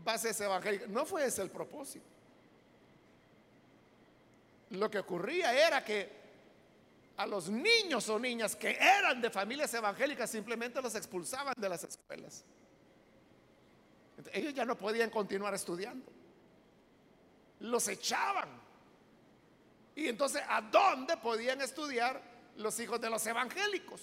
bases 0.03 0.39
evangélicas. 0.41 0.89
No 0.89 1.05
fue 1.05 1.25
ese 1.25 1.41
el 1.41 1.49
propósito. 1.49 2.05
Lo 4.71 4.89
que 4.89 4.99
ocurría 4.99 5.53
era 5.67 5.83
que 5.83 6.25
a 7.17 7.25
los 7.25 7.49
niños 7.49 8.09
o 8.09 8.19
niñas 8.19 8.55
que 8.55 8.71
eran 8.71 9.21
de 9.21 9.29
familias 9.29 9.73
evangélicas 9.73 10.29
simplemente 10.29 10.81
los 10.81 10.95
expulsaban 10.95 11.53
de 11.57 11.69
las 11.69 11.83
escuelas. 11.83 12.43
Ellos 14.33 14.53
ya 14.53 14.65
no 14.65 14.77
podían 14.77 15.09
continuar 15.09 15.53
estudiando. 15.53 16.11
Los 17.61 17.87
echaban. 17.87 18.49
Y 19.95 20.07
entonces, 20.07 20.41
¿a 20.47 20.61
dónde 20.61 21.15
podían 21.17 21.61
estudiar 21.61 22.21
los 22.57 22.79
hijos 22.79 23.00
de 23.01 23.09
los 23.09 23.25
evangélicos? 23.25 24.01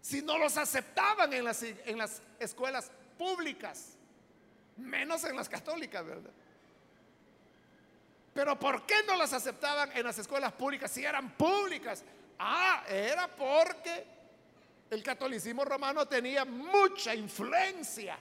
Si 0.00 0.22
no 0.22 0.38
los 0.38 0.56
aceptaban 0.56 1.32
en 1.32 1.44
las, 1.44 1.62
en 1.62 1.98
las 1.98 2.22
escuelas 2.38 2.90
públicas, 3.16 3.96
menos 4.76 5.24
en 5.24 5.36
las 5.36 5.48
católicas, 5.48 6.04
¿verdad? 6.04 6.32
Pero 8.34 8.58
¿por 8.58 8.86
qué 8.86 8.96
no 9.06 9.16
las 9.16 9.32
aceptaban 9.32 9.92
en 9.94 10.04
las 10.04 10.18
escuelas 10.18 10.52
públicas 10.52 10.90
si 10.90 11.04
eran 11.04 11.36
públicas? 11.36 12.02
Ah, 12.38 12.84
era 12.88 13.28
porque 13.28 14.06
el 14.90 15.02
catolicismo 15.02 15.64
romano 15.64 16.06
tenía 16.06 16.44
mucha 16.44 17.14
influencia. 17.14 18.18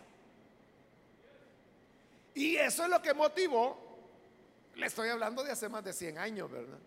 Y 2.34 2.56
eso 2.56 2.84
es 2.84 2.90
lo 2.90 3.02
que 3.02 3.14
motivó, 3.14 4.00
le 4.76 4.86
estoy 4.86 5.10
hablando 5.10 5.44
de 5.44 5.52
hace 5.52 5.68
más 5.68 5.84
de 5.84 5.94
100 5.94 6.18
años, 6.18 6.50
¿verdad? 6.50 6.78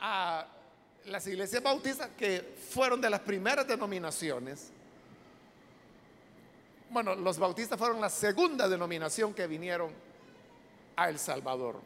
A 0.00 0.46
las 1.06 1.26
iglesias 1.26 1.62
bautistas 1.62 2.10
que 2.16 2.56
fueron 2.70 3.00
de 3.00 3.10
las 3.10 3.20
primeras 3.20 3.66
denominaciones. 3.66 4.70
Bueno, 6.90 7.14
los 7.14 7.38
bautistas 7.38 7.78
fueron 7.78 8.00
la 8.00 8.10
segunda 8.10 8.68
denominación 8.68 9.34
que 9.34 9.46
vinieron 9.46 9.92
a 10.96 11.08
El 11.08 11.18
Salvador. 11.18 11.80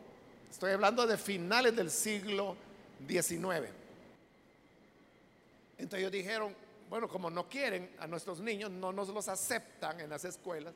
Estoy 0.51 0.73
hablando 0.73 1.07
de 1.07 1.17
finales 1.17 1.75
del 1.77 1.91
siglo 1.91 2.57
XIX. 3.07 3.71
Entonces 5.79 6.01
ellos 6.01 6.13
dijeron, 6.13 6.55
bueno, 6.89 7.09
como 7.09 7.31
no 7.31 7.49
quieren 7.49 7.91
a 7.99 8.07
nuestros 8.07 8.41
niños, 8.41 8.71
no 8.71 8.93
nos 8.93 9.09
los 9.09 9.29
aceptan 9.29 10.01
en 10.01 10.11
las 10.11 10.25
escuelas, 10.25 10.75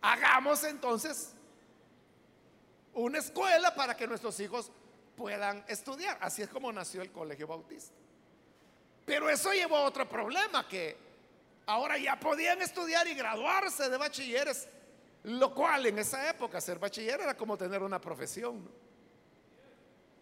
hagamos 0.00 0.62
entonces 0.64 1.32
una 2.94 3.18
escuela 3.18 3.74
para 3.74 3.96
que 3.96 4.06
nuestros 4.06 4.38
hijos 4.40 4.70
puedan 5.20 5.62
estudiar. 5.68 6.16
Así 6.20 6.40
es 6.40 6.48
como 6.48 6.72
nació 6.72 7.02
el 7.02 7.12
Colegio 7.12 7.46
Bautista. 7.46 7.94
Pero 9.04 9.28
eso 9.28 9.52
llevó 9.52 9.76
a 9.76 9.82
otro 9.82 10.08
problema, 10.08 10.66
que 10.66 10.96
ahora 11.66 11.98
ya 11.98 12.18
podían 12.18 12.62
estudiar 12.62 13.06
y 13.06 13.14
graduarse 13.14 13.90
de 13.90 13.98
bachilleres 13.98 14.66
lo 15.24 15.54
cual 15.54 15.86
en 15.86 15.98
esa 15.98 16.30
época 16.30 16.60
ser 16.60 16.78
bachiller 16.78 17.20
era 17.20 17.36
como 17.36 17.56
tener 17.56 17.82
una 17.82 18.00
profesión. 18.00 18.66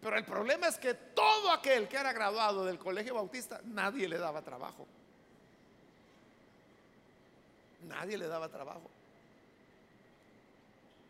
Pero 0.01 0.17
el 0.17 0.25
problema 0.25 0.67
es 0.67 0.77
que 0.77 0.93
todo 0.93 1.51
aquel 1.51 1.87
que 1.87 1.97
era 1.97 2.11
graduado 2.11 2.65
del 2.65 2.77
colegio 2.77 3.15
bautista, 3.15 3.61
nadie 3.63 4.07
le 4.07 4.17
daba 4.17 4.41
trabajo. 4.41 4.85
Nadie 7.87 8.17
le 8.17 8.27
daba 8.27 8.49
trabajo. 8.49 8.89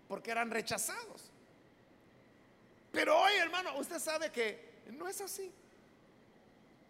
Porque 0.07 0.31
eran 0.31 0.51
rechazados. 0.51 1.28
Pero 2.91 3.19
hoy, 3.19 3.33
hermano, 3.35 3.77
usted 3.77 3.99
sabe 3.99 4.31
que 4.31 4.81
no 4.91 5.07
es 5.07 5.21
así. 5.21 5.51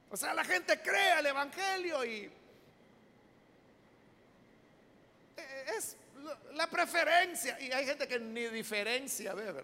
O 0.09 0.17
sea, 0.17 0.33
la 0.33 0.43
gente 0.43 0.81
cree 0.81 1.19
el 1.19 1.25
Evangelio 1.25 2.03
y 2.03 2.31
es 5.77 5.95
la 6.53 6.67
preferencia. 6.67 7.59
Y 7.59 7.71
hay 7.71 7.85
gente 7.85 8.07
que 8.07 8.19
ni 8.19 8.45
diferencia 8.47 9.33
ve, 9.33 9.63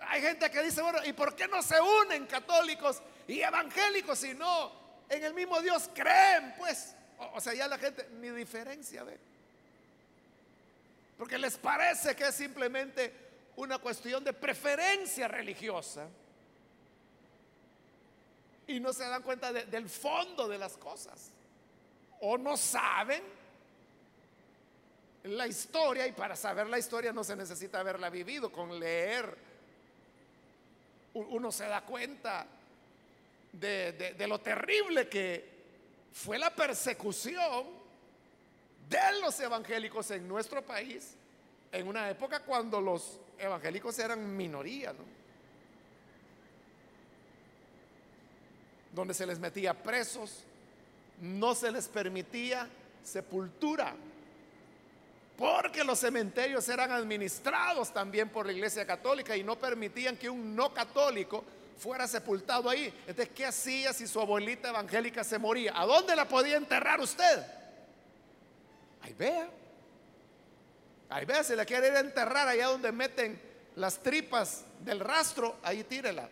Hay 0.00 0.20
gente 0.20 0.50
que 0.50 0.62
dice, 0.62 0.82
bueno, 0.82 0.98
¿y 1.04 1.12
por 1.12 1.34
qué 1.34 1.48
no 1.48 1.62
se 1.62 1.80
unen 1.80 2.26
católicos 2.26 3.02
y 3.26 3.40
evangélicos 3.40 4.18
si 4.18 4.34
no 4.34 4.72
en 5.08 5.24
el 5.24 5.34
mismo 5.34 5.60
Dios 5.60 5.88
creen? 5.94 6.54
Pues, 6.58 6.94
o, 7.18 7.40
sea, 7.40 7.54
ya 7.54 7.68
la 7.68 7.78
gente 7.78 8.08
ni 8.20 8.30
diferencia 8.30 9.04
ve. 9.04 9.18
Porque 11.16 11.38
les 11.38 11.56
parece 11.58 12.16
que 12.16 12.26
es 12.26 12.34
simplemente 12.34 13.29
una 13.60 13.78
cuestión 13.78 14.24
de 14.24 14.32
preferencia 14.32 15.28
religiosa. 15.28 16.08
Y 18.66 18.80
no 18.80 18.92
se 18.92 19.04
dan 19.04 19.22
cuenta 19.22 19.52
del 19.52 19.88
fondo 19.88 20.48
de 20.48 20.56
las 20.56 20.76
cosas. 20.76 21.30
O 22.20 22.38
no 22.38 22.56
saben 22.56 23.22
la 25.24 25.46
historia 25.46 26.06
y 26.06 26.12
para 26.12 26.36
saber 26.36 26.68
la 26.68 26.78
historia 26.78 27.12
no 27.12 27.22
se 27.22 27.36
necesita 27.36 27.80
haberla 27.80 28.08
vivido, 28.08 28.50
con 28.50 28.78
leer 28.78 29.36
uno 31.12 31.50
se 31.50 31.66
da 31.66 31.82
cuenta 31.82 32.46
de, 33.52 34.26
lo 34.28 34.40
terrible 34.40 35.08
que 35.08 35.60
fue 36.12 36.38
la 36.38 36.54
persecución 36.54 37.66
de 38.88 39.20
los 39.20 39.38
evangélicos 39.40 40.10
en 40.12 40.26
nuestro 40.26 40.64
país 40.64 41.16
en 41.72 41.88
una 41.88 42.10
época 42.10 42.40
cuando 42.40 42.80
los 42.80 43.18
evangélicos 43.38 43.98
eran 43.98 44.36
minoría, 44.36 44.92
donde 48.92 49.14
se 49.14 49.26
les 49.26 49.38
metía 49.38 49.74
presos, 49.74 50.42
no 51.20 51.54
se 51.54 51.70
les 51.70 51.86
permitía 51.88 52.68
sepultura 53.04 53.94
porque 55.40 55.82
los 55.84 55.98
cementerios 55.98 56.68
eran 56.68 56.92
administrados 56.92 57.94
también 57.94 58.28
por 58.28 58.44
la 58.44 58.52
Iglesia 58.52 58.86
Católica 58.86 59.34
y 59.34 59.42
no 59.42 59.56
permitían 59.56 60.18
que 60.18 60.28
un 60.28 60.54
no 60.54 60.74
católico 60.74 61.42
fuera 61.78 62.06
sepultado 62.06 62.68
ahí. 62.68 62.92
Entonces, 63.06 63.30
¿qué 63.34 63.46
hacía 63.46 63.94
si 63.94 64.06
su 64.06 64.20
abuelita 64.20 64.68
evangélica 64.68 65.24
se 65.24 65.38
moría? 65.38 65.72
¿A 65.80 65.86
dónde 65.86 66.14
la 66.14 66.28
podía 66.28 66.58
enterrar 66.58 67.00
usted? 67.00 67.42
Ahí 69.00 69.14
vea. 69.14 69.48
Ahí 71.10 71.24
vea, 71.24 71.42
si 71.42 71.56
la 71.56 71.64
quiere 71.64 71.88
ir 71.88 71.94
a 71.94 72.00
enterrar 72.00 72.46
allá 72.46 72.68
donde 72.68 72.92
meten 72.92 73.40
las 73.74 73.98
tripas 73.98 74.64
del 74.84 75.00
rastro, 75.00 75.56
ahí 75.62 75.82
tírela. 75.82 76.28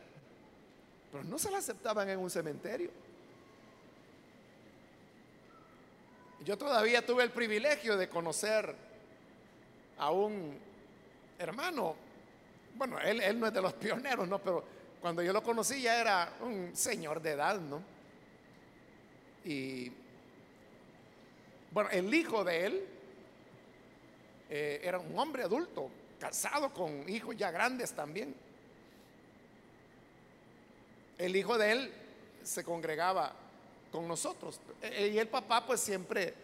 Pero 1.11 1.25
no 1.25 1.37
se 1.37 1.51
la 1.51 1.59
aceptaban 1.59 2.09
en 2.09 2.19
un 2.21 2.31
cementerio. 2.31 2.91
Yo 6.45 6.57
todavía 6.57 7.05
tuve 7.05 7.25
el 7.25 7.31
privilegio 7.31 7.97
de 7.97 8.09
conocer 8.09 8.73
a 9.99 10.13
un 10.13 10.57
hermano, 11.41 11.97
bueno, 12.77 13.01
él, 13.01 13.39
no 13.39 13.49
es 13.49 13.53
de 13.53 13.61
los 13.61 13.73
pioneros, 13.75 14.29
¿no? 14.29 14.39
Pero 14.39 14.65
cuando 15.01 15.23
yo 15.23 15.33
lo 15.33 15.43
conocí 15.43 15.83
ya 15.83 16.01
era 16.01 16.33
un 16.41 16.77
señor 16.77 17.21
de 17.21 17.33
edad, 17.33 17.59
¿no? 17.59 17.83
Y 19.45 19.91
bueno, 21.73 21.91
el 21.91 22.15
hijo 22.15 22.45
de 22.45 22.67
él 22.67 22.98
eh, 24.51 24.81
era 24.83 24.99
un 24.99 25.19
hombre 25.19 25.43
adulto, 25.43 25.91
casado 26.19 26.73
con 26.73 27.09
hijos 27.09 27.37
ya 27.37 27.51
grandes 27.51 27.93
también. 27.93 28.35
El 31.19 31.37
hijo 31.37 31.59
de 31.59 31.73
él 31.73 31.93
se 32.43 32.65
congregaba 32.65 33.33
con 33.91 34.07
nosotros. 34.09 34.61
E, 34.83 35.09
y 35.09 35.19
el 35.19 35.29
papá 35.29 35.67
pues 35.67 35.81
siempre 35.81 36.35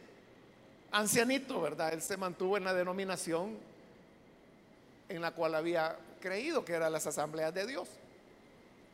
ancianito, 0.90 1.60
¿verdad? 1.60 1.92
Él 1.92 2.02
se 2.02 2.16
mantuvo 2.16 2.56
en 2.56 2.64
la 2.64 2.74
denominación 2.74 3.56
en 5.08 5.20
la 5.20 5.32
cual 5.32 5.54
había 5.54 5.96
creído 6.20 6.64
que 6.64 6.72
eran 6.72 6.92
las 6.92 7.06
asambleas 7.06 7.52
de 7.52 7.66
Dios. 7.66 7.88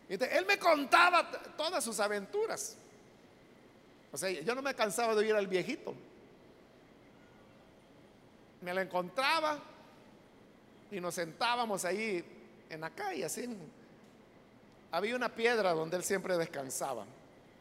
Él 0.09 0.45
me 0.47 0.59
contaba 0.59 1.31
todas 1.57 1.85
sus 1.85 2.01
aventuras. 2.01 2.77
O 4.13 4.19
sea, 4.19 4.29
yo 4.29 4.55
no 4.57 4.63
me 4.63 4.75
cansaba 4.75 5.15
de 5.15 5.21
oír 5.21 5.35
al 5.35 5.47
viejito. 5.47 5.95
Me 8.61 8.75
lo 8.75 8.81
encontraba 8.81 9.59
y 10.91 11.01
nos 11.01 11.15
sentábamos 11.15 11.85
ahí 11.85 12.25
en 12.69 12.81
la 12.81 12.91
calle, 12.91 13.25
así. 13.25 13.49
Había 14.91 15.17
una 15.17 15.29
piedra 15.29 15.73
donde 15.73 15.97
él 15.97 16.03
siempre 16.03 16.37
descansaba, 16.37 17.05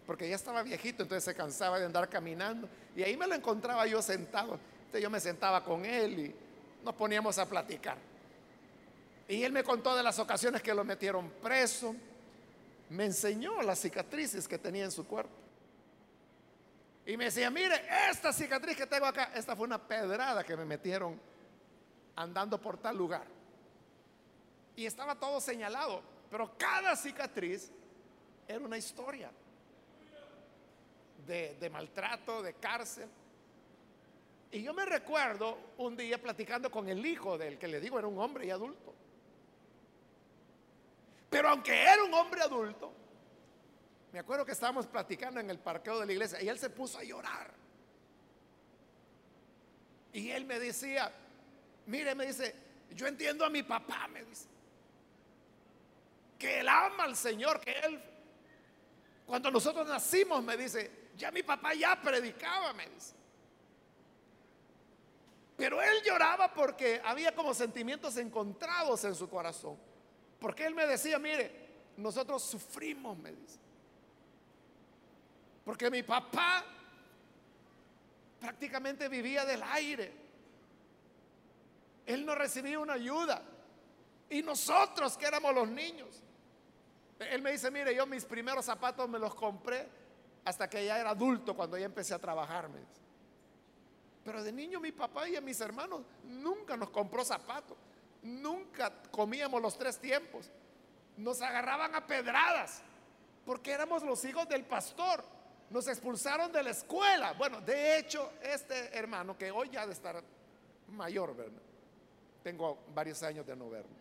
porque 0.05 0.27
ya 0.27 0.35
estaba 0.35 0.63
viejito, 0.63 1.03
entonces 1.03 1.23
se 1.23 1.35
cansaba 1.35 1.79
de 1.79 1.85
andar 1.85 2.09
caminando. 2.09 2.67
Y 2.95 3.03
ahí 3.03 3.15
me 3.15 3.27
lo 3.27 3.35
encontraba 3.35 3.85
yo 3.85 4.01
sentado. 4.01 4.59
Entonces 4.79 5.01
yo 5.01 5.09
me 5.09 5.19
sentaba 5.19 5.63
con 5.63 5.85
él 5.85 6.19
y 6.19 6.35
nos 6.83 6.95
poníamos 6.95 7.37
a 7.37 7.45
platicar. 7.45 7.97
Y 9.27 9.43
él 9.43 9.51
me 9.51 9.63
contó 9.63 9.95
de 9.95 10.01
las 10.01 10.17
ocasiones 10.17 10.63
que 10.63 10.73
lo 10.73 10.83
metieron 10.83 11.29
preso. 11.41 11.95
Me 12.89 13.05
enseñó 13.05 13.61
las 13.61 13.79
cicatrices 13.79 14.47
que 14.47 14.57
tenía 14.57 14.85
en 14.85 14.91
su 14.91 15.05
cuerpo. 15.05 15.29
Y 17.05 17.17
me 17.17 17.25
decía, 17.25 17.49
mire, 17.49 17.87
esta 18.09 18.31
cicatriz 18.31 18.77
que 18.77 18.85
tengo 18.85 19.05
acá, 19.05 19.31
esta 19.35 19.55
fue 19.55 19.65
una 19.65 19.79
pedrada 19.79 20.43
que 20.43 20.55
me 20.55 20.65
metieron 20.65 21.19
andando 22.15 22.59
por 22.59 22.77
tal 22.77 22.97
lugar. 22.97 23.25
Y 24.75 24.85
estaba 24.85 25.15
todo 25.15 25.41
señalado, 25.41 26.01
pero 26.29 26.55
cada 26.57 26.95
cicatriz 26.95 27.71
era 28.47 28.59
una 28.59 28.77
historia 28.77 29.31
de, 31.25 31.55
de 31.59 31.69
maltrato, 31.69 32.41
de 32.41 32.53
cárcel. 32.53 33.09
Y 34.51 34.63
yo 34.63 34.73
me 34.73 34.85
recuerdo 34.85 35.57
un 35.77 35.95
día 35.95 36.21
platicando 36.21 36.71
con 36.71 36.89
el 36.89 37.05
hijo 37.05 37.37
del 37.37 37.57
que 37.57 37.67
le 37.67 37.79
digo 37.79 37.99
era 37.99 38.07
un 38.07 38.19
hombre 38.19 38.45
y 38.45 38.51
adulto. 38.51 38.93
Pero 41.29 41.49
aunque 41.49 41.83
era 41.83 42.03
un 42.03 42.13
hombre 42.13 42.41
adulto, 42.41 42.91
me 44.11 44.19
acuerdo 44.19 44.45
que 44.45 44.53
estábamos 44.53 44.87
platicando 44.87 45.39
en 45.39 45.49
el 45.49 45.59
parqueo 45.59 45.99
de 45.99 46.05
la 46.05 46.11
iglesia 46.11 46.41
y 46.41 46.49
él 46.49 46.57
se 46.57 46.69
puso 46.69 46.97
a 46.97 47.03
llorar. 47.03 47.51
Y 50.13 50.31
él 50.31 50.45
me 50.45 50.59
decía, 50.59 51.11
mire, 51.85 52.15
me 52.15 52.25
dice, 52.25 52.55
yo 52.91 53.05
entiendo 53.05 53.45
a 53.45 53.49
mi 53.49 53.61
papá, 53.61 54.07
me 54.07 54.23
dice, 54.23 54.47
que 56.39 56.61
él 56.61 56.67
ama 56.67 57.03
al 57.03 57.15
Señor, 57.15 57.59
que 57.59 57.71
él, 57.71 58.01
cuando 59.27 59.51
nosotros 59.51 59.87
nacimos, 59.87 60.43
me 60.43 60.57
dice, 60.57 61.09
ya 61.15 61.31
mi 61.31 61.43
papá 61.43 61.75
ya 61.75 62.01
predicaba, 62.01 62.73
me 62.73 62.87
dice. 62.89 63.13
Pero 65.55 65.81
él 65.81 66.01
lloraba 66.05 66.53
porque 66.53 67.01
había 67.03 67.35
como 67.35 67.53
sentimientos 67.53 68.15
encontrados 68.17 69.03
en 69.03 69.13
su 69.13 69.29
corazón. 69.29 69.77
Porque 70.39 70.65
él 70.65 70.73
me 70.73 70.87
decía, 70.87 71.19
mire, 71.19 71.51
nosotros 71.97 72.41
sufrimos, 72.41 73.17
me 73.17 73.33
dice. 73.33 73.59
Porque 75.69 75.91
mi 75.91 76.01
papá 76.01 76.65
prácticamente 78.39 79.07
vivía 79.07 79.45
del 79.45 79.61
aire. 79.61 80.11
Él 82.07 82.25
no 82.25 82.33
recibía 82.33 82.79
una 82.79 82.93
ayuda. 82.93 83.39
Y 84.31 84.41
nosotros 84.41 85.15
que 85.15 85.27
éramos 85.27 85.53
los 85.53 85.69
niños. 85.69 86.23
Él 87.19 87.43
me 87.43 87.51
dice, 87.51 87.69
mire, 87.69 87.93
yo 87.93 88.07
mis 88.07 88.25
primeros 88.25 88.65
zapatos 88.65 89.07
me 89.07 89.19
los 89.19 89.35
compré 89.35 89.87
hasta 90.43 90.67
que 90.67 90.83
ya 90.83 90.99
era 90.99 91.11
adulto, 91.11 91.55
cuando 91.55 91.77
ya 91.77 91.85
empecé 91.85 92.15
a 92.15 92.19
trabajar. 92.19 92.67
Pero 94.25 94.43
de 94.43 94.51
niño 94.51 94.79
mi 94.79 94.91
papá 94.91 95.29
y 95.29 95.35
a 95.35 95.41
mis 95.41 95.61
hermanos 95.61 96.01
nunca 96.23 96.75
nos 96.77 96.89
compró 96.89 97.23
zapatos. 97.23 97.77
Nunca 98.23 98.91
comíamos 99.11 99.61
los 99.61 99.77
tres 99.77 99.99
tiempos. 99.99 100.49
Nos 101.15 101.43
agarraban 101.43 101.93
a 101.93 102.07
pedradas 102.07 102.81
porque 103.45 103.71
éramos 103.71 104.01
los 104.01 104.25
hijos 104.25 104.49
del 104.49 104.65
pastor. 104.65 105.37
Nos 105.69 105.87
expulsaron 105.87 106.51
de 106.51 106.63
la 106.63 106.71
escuela. 106.71 107.33
Bueno, 107.33 107.61
de 107.61 107.97
hecho, 107.97 108.33
este 108.41 108.97
hermano 108.97 109.37
que 109.37 109.51
hoy 109.51 109.69
ya 109.69 109.85
de 109.85 109.93
estar 109.93 110.23
mayor, 110.87 111.35
¿verdad? 111.35 111.61
Tengo 112.43 112.79
varios 112.93 113.21
años 113.23 113.45
de 113.45 113.55
no 113.55 113.69
verlo. 113.69 113.91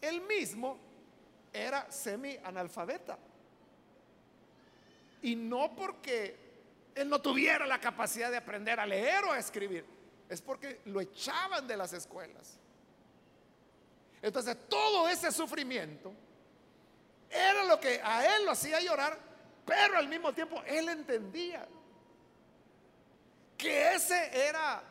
Él 0.00 0.20
mismo 0.20 0.78
era 1.52 1.90
semi-analfabeta. 1.90 3.18
Y 5.22 5.34
no 5.34 5.74
porque 5.74 6.36
él 6.94 7.08
no 7.08 7.20
tuviera 7.20 7.66
la 7.66 7.80
capacidad 7.80 8.30
de 8.30 8.36
aprender 8.36 8.78
a 8.78 8.86
leer 8.86 9.24
o 9.24 9.32
a 9.32 9.38
escribir, 9.38 9.84
es 10.28 10.40
porque 10.40 10.80
lo 10.84 11.00
echaban 11.00 11.66
de 11.66 11.76
las 11.76 11.92
escuelas. 11.92 12.58
Entonces 14.22 14.56
todo 14.68 15.08
ese 15.08 15.32
sufrimiento 15.32 16.12
era 17.30 17.64
lo 17.64 17.80
que 17.80 18.00
a 18.02 18.36
él 18.36 18.44
lo 18.44 18.52
hacía 18.52 18.80
llorar, 18.80 19.18
pero 19.64 19.98
al 19.98 20.08
mismo 20.08 20.32
tiempo 20.32 20.62
él 20.66 20.88
entendía 20.88 21.66
que 23.56 23.94
ese 23.94 24.48
era 24.48 24.82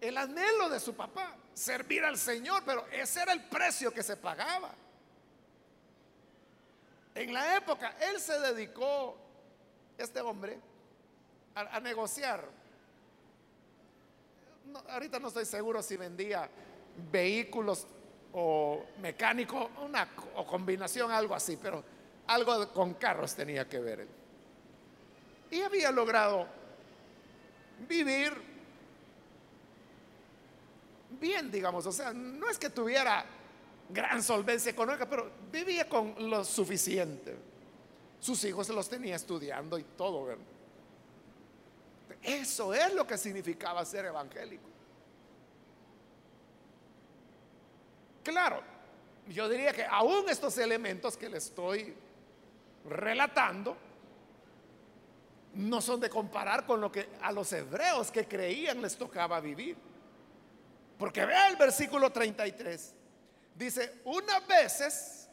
el 0.00 0.16
anhelo 0.16 0.68
de 0.68 0.80
su 0.80 0.94
papá, 0.94 1.36
servir 1.52 2.04
al 2.04 2.16
Señor, 2.16 2.62
pero 2.64 2.86
ese 2.88 3.22
era 3.22 3.32
el 3.32 3.44
precio 3.44 3.92
que 3.92 4.02
se 4.02 4.16
pagaba. 4.16 4.74
En 7.14 7.34
la 7.34 7.56
época, 7.56 7.96
él 8.00 8.20
se 8.20 8.38
dedicó, 8.40 9.16
este 9.98 10.20
hombre, 10.20 10.58
a, 11.54 11.80
negociar 11.80 12.44
ahorita 14.88 15.18
no 15.18 15.28
estoy 15.28 15.44
seguro 15.44 15.82
si 15.82 15.96
vendía 15.96 16.48
vehículos 17.10 17.86
o 18.32 18.84
mecánico, 19.00 19.70
una 19.82 20.08
o 20.36 20.46
combinación, 20.46 21.10
algo 21.10 21.34
así, 21.34 21.58
pero 21.60 21.82
algo 22.30 22.72
con 22.72 22.94
carros 22.94 23.34
tenía 23.34 23.68
que 23.68 23.80
ver. 23.80 24.06
Y 25.50 25.60
había 25.62 25.90
logrado 25.90 26.46
vivir 27.88 28.32
bien, 31.18 31.50
digamos, 31.50 31.84
o 31.86 31.92
sea, 31.92 32.12
no 32.12 32.48
es 32.48 32.56
que 32.56 32.70
tuviera 32.70 33.24
gran 33.88 34.22
solvencia 34.22 34.70
económica, 34.70 35.08
pero 35.08 35.28
vivía 35.50 35.88
con 35.88 36.14
lo 36.30 36.44
suficiente. 36.44 37.36
Sus 38.20 38.44
hijos 38.44 38.68
los 38.68 38.88
tenía 38.88 39.16
estudiando 39.16 39.76
y 39.76 39.82
todo. 39.82 40.28
Eso 42.22 42.72
es 42.72 42.94
lo 42.94 43.04
que 43.06 43.18
significaba 43.18 43.84
ser 43.84 44.04
evangélico. 44.04 44.68
Claro, 48.22 48.62
yo 49.28 49.48
diría 49.48 49.72
que 49.72 49.84
aún 49.84 50.28
estos 50.28 50.56
elementos 50.58 51.16
que 51.16 51.28
le 51.28 51.38
estoy 51.38 51.92
relatando 52.84 53.76
no 55.54 55.80
son 55.80 56.00
de 56.00 56.08
comparar 56.08 56.64
con 56.64 56.80
lo 56.80 56.92
que 56.92 57.08
a 57.22 57.32
los 57.32 57.52
hebreos 57.52 58.10
que 58.10 58.26
creían 58.26 58.80
les 58.80 58.96
tocaba 58.96 59.40
vivir. 59.40 59.76
Porque 60.98 61.24
vea 61.24 61.48
el 61.48 61.56
versículo 61.56 62.10
33. 62.10 62.94
Dice, 63.54 64.00
unas 64.04 64.46
veces 64.46 65.28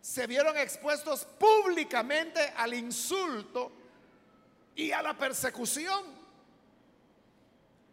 se 0.00 0.26
vieron 0.26 0.56
expuestos 0.56 1.24
públicamente 1.24 2.52
al 2.56 2.74
insulto 2.74 3.72
y 4.74 4.90
a 4.90 5.00
la 5.02 5.16
persecución. 5.16 6.02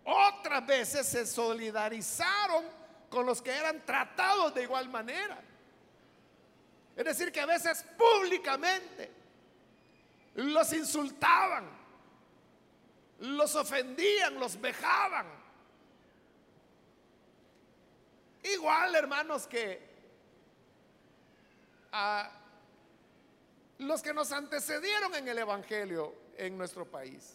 Otras 0.04 0.66
veces 0.66 1.06
se 1.06 1.26
solidarizaron 1.26 2.66
con 3.10 3.26
los 3.26 3.42
que 3.42 3.52
eran 3.52 3.86
tratados 3.86 4.54
de 4.54 4.64
igual 4.64 4.90
manera. 4.90 5.40
Es 6.96 7.06
decir, 7.06 7.32
que 7.32 7.40
a 7.40 7.46
veces 7.46 7.86
públicamente 7.98 9.12
los 10.36 10.72
insultaban, 10.74 11.70
los 13.20 13.56
ofendían, 13.56 14.40
los 14.40 14.60
vejaban. 14.60 15.28
Igual, 18.44 18.96
hermanos, 18.96 19.48
que 19.48 19.90
los 23.80 24.02
que 24.02 24.14
nos 24.14 24.32
antecedieron 24.32 25.14
en 25.16 25.28
el 25.28 25.38
Evangelio 25.38 26.14
en 26.38 26.58
nuestro 26.58 26.86
país. 26.86 27.34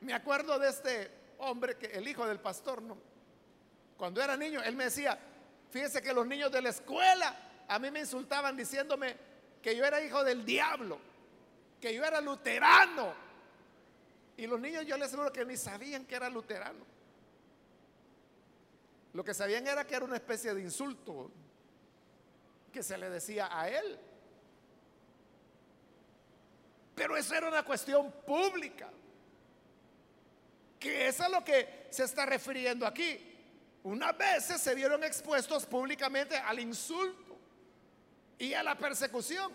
Me 0.00 0.12
acuerdo 0.12 0.58
de 0.58 0.68
este 0.68 1.10
hombre, 1.38 1.76
que 1.76 1.86
el 1.86 2.06
hijo 2.06 2.26
del 2.26 2.40
pastor, 2.40 2.82
¿no? 2.82 2.96
Cuando 3.96 4.20
era 4.22 4.36
niño, 4.36 4.62
él 4.62 4.74
me 4.74 4.84
decía, 4.84 5.18
fíjese 5.72 6.02
que 6.02 6.12
los 6.12 6.26
niños 6.26 6.52
de 6.52 6.60
la 6.60 6.68
escuela 6.68 7.34
a 7.66 7.78
mí 7.78 7.90
me 7.90 8.00
insultaban 8.00 8.54
diciéndome 8.54 9.16
que 9.62 9.74
yo 9.74 9.84
era 9.84 10.02
hijo 10.02 10.22
del 10.22 10.44
diablo, 10.44 10.98
que 11.80 11.94
yo 11.94 12.04
era 12.04 12.20
luterano. 12.20 13.14
Y 14.36 14.46
los 14.46 14.60
niños 14.60 14.84
yo 14.84 14.96
les 14.98 15.08
aseguro 15.08 15.32
que 15.32 15.44
ni 15.46 15.56
sabían 15.56 16.04
que 16.04 16.14
era 16.14 16.28
luterano. 16.28 16.84
Lo 19.14 19.24
que 19.24 19.32
sabían 19.32 19.66
era 19.66 19.86
que 19.86 19.94
era 19.94 20.04
una 20.04 20.16
especie 20.16 20.52
de 20.52 20.60
insulto 20.60 21.30
que 22.70 22.82
se 22.82 22.98
le 22.98 23.08
decía 23.08 23.48
a 23.50 23.68
él. 23.68 23.98
Pero 26.94 27.16
eso 27.16 27.34
era 27.34 27.48
una 27.48 27.64
cuestión 27.64 28.12
pública. 28.26 28.90
Que 30.78 31.08
es 31.08 31.20
a 31.20 31.28
lo 31.28 31.42
que 31.42 31.86
se 31.90 32.04
está 32.04 32.26
refiriendo 32.26 32.86
aquí. 32.86 33.31
Unas 33.84 34.16
veces 34.16 34.60
se 34.60 34.74
vieron 34.74 35.02
expuestos 35.02 35.66
públicamente 35.66 36.36
al 36.36 36.60
insulto 36.60 37.36
y 38.38 38.54
a 38.54 38.62
la 38.62 38.76
persecución. 38.76 39.52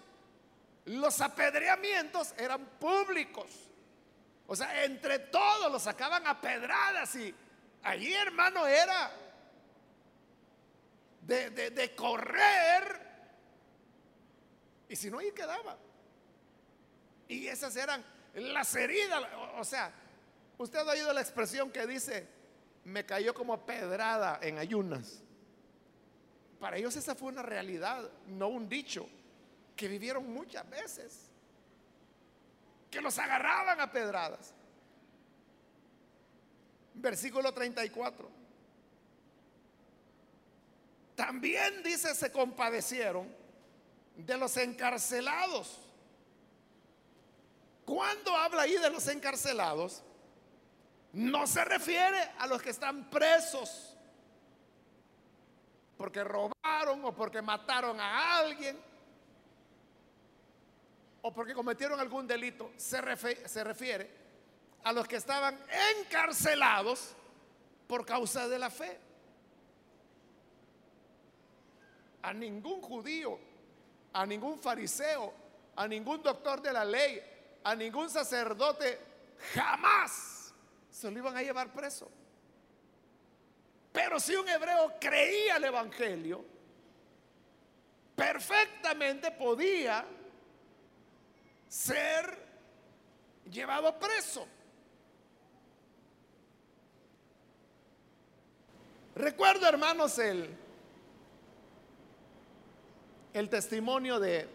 Los 0.86 1.22
apedreamientos 1.22 2.34
eran 2.38 2.66
públicos. 2.80 3.50
O 4.48 4.56
sea, 4.56 4.84
entre 4.84 5.20
todos 5.20 5.72
los 5.72 5.84
sacaban 5.84 6.26
a 6.28 6.40
pedradas 6.40 7.16
y 7.16 7.34
allí, 7.84 8.14
hermano, 8.14 8.66
era 8.68 9.12
de, 11.22 11.50
de 11.50 11.96
correr. 11.96 13.08
Y 14.90 14.96
si 14.96 15.10
no, 15.10 15.20
ahí 15.20 15.32
quedaba. 15.32 15.78
Y 17.28 17.48
esas 17.48 17.76
eran 17.76 18.04
las 18.34 18.74
heridas. 18.76 19.22
O 19.58 19.64
sea, 19.64 19.92
usted 20.58 20.80
ha 20.80 20.92
oído 20.92 21.12
la 21.14 21.22
expresión 21.22 21.72
que 21.72 21.86
dice, 21.86 22.28
me 22.88 23.06
cayó 23.06 23.34
como 23.34 23.66
pedrada 23.66 24.40
en 24.42 24.58
ayunas. 24.58 25.22
Para 26.60 26.78
ellos 26.78 26.96
esa 26.96 27.16
fue 27.16 27.30
una 27.30 27.44
realidad, 27.44 28.10
no 28.28 28.48
un 28.48 28.70
dicho, 28.70 29.08
que 29.76 29.88
vivieron 29.88 30.34
muchas 30.34 30.68
veces. 30.70 31.30
Que 32.90 33.02
los 33.02 33.20
agarraban 33.20 33.82
a 33.82 33.92
pedradas. 33.92 34.54
Versículo 36.94 37.54
34. 37.54 38.30
También 41.16 41.84
dice, 41.84 42.16
se 42.16 42.32
compadecieron 42.32 43.28
de 44.16 44.38
los 44.38 44.56
encarcelados 44.56 45.82
cuando 47.88 48.36
habla 48.36 48.64
ahí 48.64 48.78
de 48.78 48.90
los 48.90 49.08
encarcelados, 49.08 50.04
no 51.18 51.48
se 51.48 51.66
refiere 51.66 52.30
a 52.38 52.46
los 52.46 52.62
que 52.62 52.70
están 52.70 53.10
presos 53.10 53.96
porque 55.98 56.24
robaron 56.24 57.04
o 57.04 57.12
porque 57.16 57.42
mataron 57.42 58.00
a 58.00 58.38
alguien 58.38 58.80
o 61.24 61.34
porque 61.34 61.56
cometieron 61.56 62.00
algún 62.00 62.28
delito. 62.28 62.72
Se, 62.78 63.02
se 63.48 63.64
refiere 63.64 64.12
a 64.84 64.94
los 64.94 65.08
que 65.08 65.16
estaban 65.16 65.60
encarcelados 66.00 67.16
por 67.88 68.06
causa 68.06 68.48
de 68.48 68.60
la 68.60 68.70
fe. 68.70 69.00
A 72.22 72.32
ningún 72.32 72.80
judío, 72.80 73.40
a 74.14 74.24
ningún 74.24 74.60
fariseo, 74.60 75.34
a 75.76 75.88
ningún 75.88 76.22
doctor 76.22 76.62
de 76.62 76.74
la 76.74 76.86
ley, 76.86 77.20
a 77.64 77.74
ningún 77.74 78.08
sacerdote 78.08 79.00
jamás 79.56 80.37
se 80.98 81.12
lo 81.12 81.20
iban 81.20 81.38
a 81.38 81.44
llevar 81.44 81.72
preso. 81.72 82.10
Pero 83.94 84.20
si 84.20 84.36
un 84.36 84.50
hebreo 84.50 84.96
creía 85.00 85.58
el 85.58 85.66
Evangelio, 85.66 86.44
perfectamente 88.16 89.30
podía 89.30 90.04
ser 91.68 92.48
llevado 93.52 94.00
preso. 94.00 94.48
Recuerdo, 99.14 99.68
hermanos, 99.68 100.18
el, 100.18 100.50
el 103.34 103.50
testimonio 103.50 104.20
de 104.20 104.50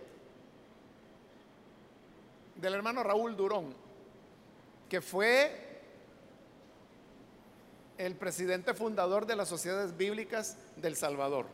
del 2.57 2.74
hermano 2.74 3.05
Raúl 3.05 3.37
Durón, 3.37 3.74
que 4.88 5.00
fue 5.00 5.62
el 8.07 8.17
presidente 8.17 8.75
fundador 8.75 9.27
de 9.27 9.37
las 9.37 9.49
sociedades 9.49 9.97
bíblicas 9.97 10.57
del 10.77 10.97
Salvador. 10.97 11.47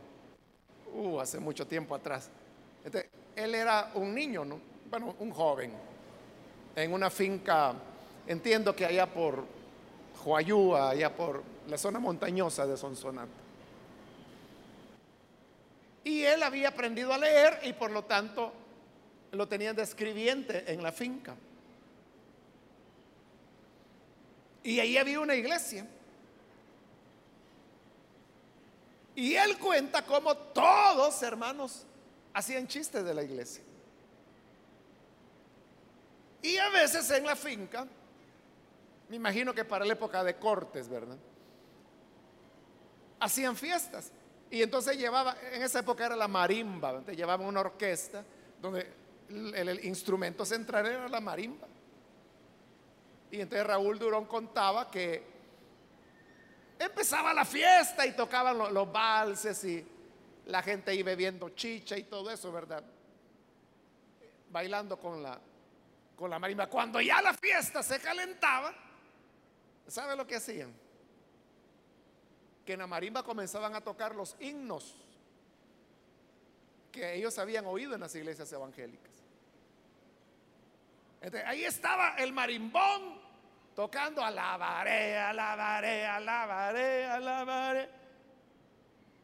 Uh, 0.94 1.20
hace 1.20 1.38
mucho 1.38 1.66
tiempo 1.66 1.94
atrás. 1.94 2.30
Este, 2.82 3.10
él 3.36 3.54
era 3.54 3.90
un 3.94 4.14
niño, 4.14 4.46
¿no? 4.46 4.58
Bueno, 4.90 5.14
un 5.18 5.30
joven, 5.30 5.72
en 6.74 6.92
una 6.92 7.10
finca, 7.10 7.74
entiendo 8.26 8.74
que 8.74 8.86
allá 8.86 9.06
por 9.06 9.44
Joayúa, 10.24 10.90
allá 10.90 11.14
por 11.14 11.42
la 11.68 11.76
zona 11.76 11.98
montañosa 11.98 12.66
de 12.66 12.78
Sonsonate. 12.78 13.30
Y 16.04 16.22
él 16.22 16.42
había 16.42 16.68
aprendido 16.68 17.12
a 17.12 17.18
leer 17.18 17.60
y 17.64 17.74
por 17.74 17.90
lo 17.90 18.04
tanto 18.04 18.54
lo 19.32 19.46
tenían 19.46 19.76
de 19.76 19.82
escribiente 19.82 20.64
en 20.72 20.82
la 20.82 20.92
finca. 20.92 21.36
Y 24.62 24.80
ahí 24.80 24.96
había 24.96 25.20
una 25.20 25.34
iglesia. 25.34 25.86
Y 29.18 29.34
él 29.34 29.58
cuenta 29.58 30.06
cómo 30.06 30.32
todos, 30.36 31.20
hermanos, 31.24 31.84
hacían 32.32 32.68
chistes 32.68 33.04
de 33.04 33.12
la 33.12 33.24
iglesia. 33.24 33.64
Y 36.40 36.56
a 36.56 36.68
veces 36.68 37.10
en 37.10 37.26
la 37.26 37.34
finca, 37.34 37.84
me 39.08 39.16
imagino 39.16 39.52
que 39.52 39.64
para 39.64 39.84
la 39.84 39.94
época 39.94 40.22
de 40.22 40.36
cortes, 40.36 40.88
¿verdad? 40.88 41.16
Hacían 43.18 43.56
fiestas. 43.56 44.12
Y 44.52 44.62
entonces 44.62 44.96
llevaba, 44.96 45.36
en 45.50 45.62
esa 45.62 45.80
época 45.80 46.06
era 46.06 46.14
la 46.14 46.28
marimba, 46.28 46.90
entonces 46.90 47.16
llevaban 47.16 47.48
una 47.48 47.58
orquesta 47.58 48.22
donde 48.62 48.86
el, 49.28 49.84
instrumento 49.84 50.46
central 50.46 50.86
era 50.86 51.08
la 51.08 51.20
marimba. 51.20 51.66
Y 53.32 53.40
entonces 53.40 53.66
Raúl 53.66 53.98
Durón 53.98 54.26
contaba 54.26 54.88
que 54.88 55.37
empezaba 56.78 57.32
la 57.34 57.44
fiesta 57.44 58.06
y 58.06 58.12
tocaban 58.12 58.56
los, 58.58 58.92
valses 58.92 59.64
y 59.64 59.86
la 60.46 60.62
gente 60.62 60.90
ahí 60.90 61.02
bebiendo 61.02 61.50
chicha 61.50 61.96
y 61.96 62.04
todo 62.04 62.30
eso, 62.30 62.52
¿verdad? 62.52 62.82
Bailando 64.50 64.98
con 64.98 65.22
la, 65.22 65.38
con 66.16 66.30
la 66.30 66.38
marimba. 66.38 66.68
Cuando 66.68 67.00
ya 67.00 67.20
la 67.20 67.34
fiesta 67.34 67.82
se 67.82 68.00
calentaba, 68.00 68.72
¿sabe 69.86 70.16
lo 70.16 70.26
que 70.26 70.36
hacían? 70.36 70.72
Que 72.64 72.74
en 72.74 72.78
la 72.78 72.86
marimba 72.86 73.22
comenzaban 73.22 73.74
a 73.74 73.80
tocar 73.80 74.14
los 74.14 74.36
himnos 74.40 74.96
que 76.92 77.14
ellos 77.14 77.38
habían 77.38 77.66
oído 77.66 77.94
en 77.94 78.00
las 78.00 78.14
iglesias 78.14 78.50
evangélicas 78.52 79.18
ahí 81.46 81.64
estaba 81.64 82.14
el 82.16 82.32
marimbón 82.32 83.20
tocando 83.78 84.24
alabaré, 84.24 85.16
alabaré, 85.16 86.04
alabaré, 86.04 87.06
alabaré. 87.06 87.88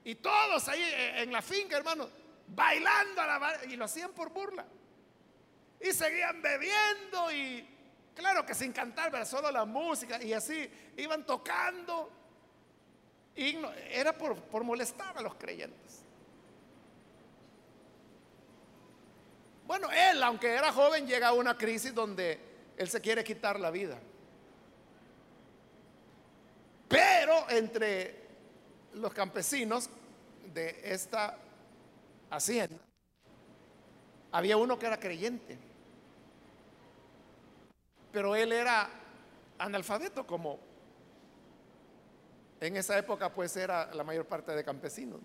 Y 0.05 0.15
todos 0.15 0.69
ahí 0.69 0.81
en 1.17 1.33
la 1.33 1.43
finca, 1.43 1.77
hermano, 1.77 2.09
bailando 2.47 3.21
alabaré. 3.21 3.67
Y 3.73 3.75
lo 3.75 3.87
hacían 3.87 4.13
por 4.13 4.31
burla. 4.31 4.65
Y 5.81 5.91
seguían 5.93 6.41
bebiendo 6.41 7.33
y 7.33 7.69
claro 8.15 8.47
que 8.47 8.55
sin 8.55 8.73
cantar, 8.73 9.11
pero 9.11 9.27
solo 9.27 9.51
la 9.51 9.65
música. 9.65 10.23
Y 10.23 10.33
así 10.33 10.71
iban 10.99 11.27
tocando. 11.27 12.13
Era 13.35 14.17
por, 14.17 14.37
por 14.37 14.63
molestar 14.63 15.19
a 15.19 15.21
los 15.21 15.35
creyentes. 15.35 16.05
Bueno, 19.67 19.91
él, 19.91 20.23
aunque 20.23 20.47
era 20.47 20.73
joven, 20.73 21.09
llega 21.09 21.27
a 21.27 21.33
una 21.33 21.59
crisis 21.59 21.93
donde 21.93 22.39
él 22.77 22.89
se 22.89 23.01
quiere 23.01 23.25
quitar 23.25 23.59
la 23.59 23.73
vida. 23.73 23.99
Pero 26.89 27.49
entre 27.51 28.15
los 28.95 29.13
campesinos 29.13 29.89
de 30.53 30.81
esta 30.85 31.37
hacienda, 32.31 32.79
había 34.33 34.57
uno 34.57 34.79
que 34.79 34.87
era 34.87 34.99
creyente. 34.99 35.59
Pero 38.13 38.37
él 38.37 38.53
era 38.53 38.89
analfabeto 39.59 40.27
como 40.27 40.59
en 42.61 42.77
esa 42.77 42.99
época 42.99 43.33
pues 43.33 43.57
era 43.57 43.93
la 43.95 44.05
mayor 44.05 44.27
parte 44.27 44.53
de 44.53 44.65
campesinos. 44.65 45.21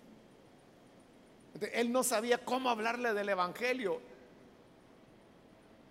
él 1.71 1.91
no 1.91 2.03
sabía 2.03 2.43
cómo 2.43 2.69
hablarle 2.69 3.13
del 3.13 3.29
Evangelio 3.29 4.01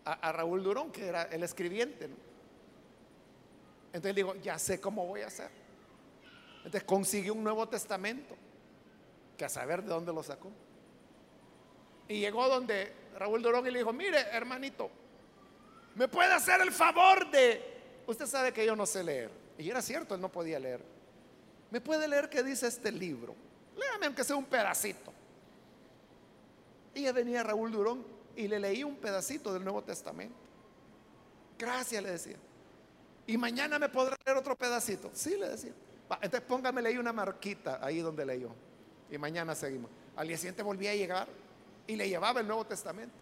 a, 0.05 0.33
Raúl 0.33 0.63
Durón, 0.63 0.91
que 0.91 1.07
era 1.07 1.25
el 1.25 1.43
escribiente. 1.43 2.09
Entonces 3.93 4.15
digo, 4.15 4.35
ya 4.37 4.59
sé 4.59 4.81
cómo 4.81 5.07
voy 5.07 5.23
a 5.23 5.29
hacer. 5.29 5.51
Entonces 6.59 6.85
consigue 6.85 7.31
un 7.31 7.43
Nuevo 7.43 7.69
Testamento, 7.69 8.37
que 9.37 9.45
a 9.45 9.49
saber 9.49 9.83
de 9.83 9.89
dónde 9.89 10.13
lo 10.13 10.23
sacó. 10.23 10.51
Y 12.09 12.21
llegó 12.21 12.49
donde 12.49 12.93
Raúl 13.17 13.43
Durón 13.43 13.67
y 13.67 13.71
le 13.71 13.79
dijo, 13.79 13.93
mire, 13.93 14.21
hermanito, 14.33 14.91
¿me 15.95 16.09
puede 16.09 16.33
hacer 16.33 16.61
el 16.61 16.73
favor 16.73 17.31
de... 17.31 17.77
Usted 18.07 18.27
sabe 18.27 18.53
que 18.53 18.65
yo 18.65 18.75
no 18.75 18.87
sé 18.87 19.05
leer. 19.05 19.31
Y 19.59 19.69
era 19.69 19.83
cierto, 19.83 20.15
él 20.15 20.21
no 20.21 20.31
podía 20.31 20.59
leer. 20.59 20.83
¿me 21.71 21.81
puede 21.81 22.09
leer 22.09 22.29
qué 22.29 22.43
dice 22.43 22.67
este 22.67 22.91
libro? 22.91 23.35
Léame 23.77 24.07
aunque 24.07 24.25
sea 24.25 24.37
un 24.37 24.45
pedacito. 24.45 25.13
Y 26.95 27.03
ya 27.03 27.13
venía 27.13 27.43
Raúl 27.43 27.71
Durón 27.71 28.05
y 28.35 28.49
le 28.49 28.59
leí 28.59 28.83
un 28.83 28.97
pedacito 28.97 29.53
del 29.53 29.63
Nuevo 29.63 29.83
Testamento. 29.83 30.35
Gracias, 31.59 32.03
le 32.03 32.11
decía. 32.11 32.37
Y 33.29 33.37
mañana 33.37 33.79
me 33.79 33.91
podrá 33.91 34.17
leer 34.25 34.39
otro 34.39 34.57
pedacito. 34.57 35.11
Sí, 35.13 35.37
le 35.37 35.51
decía. 35.51 35.73
entonces 36.23 36.41
póngame 36.41 36.81
leí 36.81 36.97
una 36.97 37.13
marquita 37.13 37.79
ahí 37.83 38.01
donde 38.01 38.25
leyó. 38.25 38.49
Y 39.11 39.19
mañana 39.19 39.55
seguimos. 39.55 39.91
Al 40.17 40.27
día 40.27 40.39
siguiente 40.39 40.63
volví 40.63 40.89
a 40.89 40.95
llegar 40.95 41.29
y 41.87 41.95
le 41.95 42.09
llevaba 42.09 42.41
el 42.41 42.47
Nuevo 42.47 42.65
Testamento. 42.65 43.15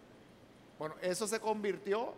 Bueno, 0.79 0.95
eso 1.03 1.27
se 1.27 1.41
convirtió 1.41 2.15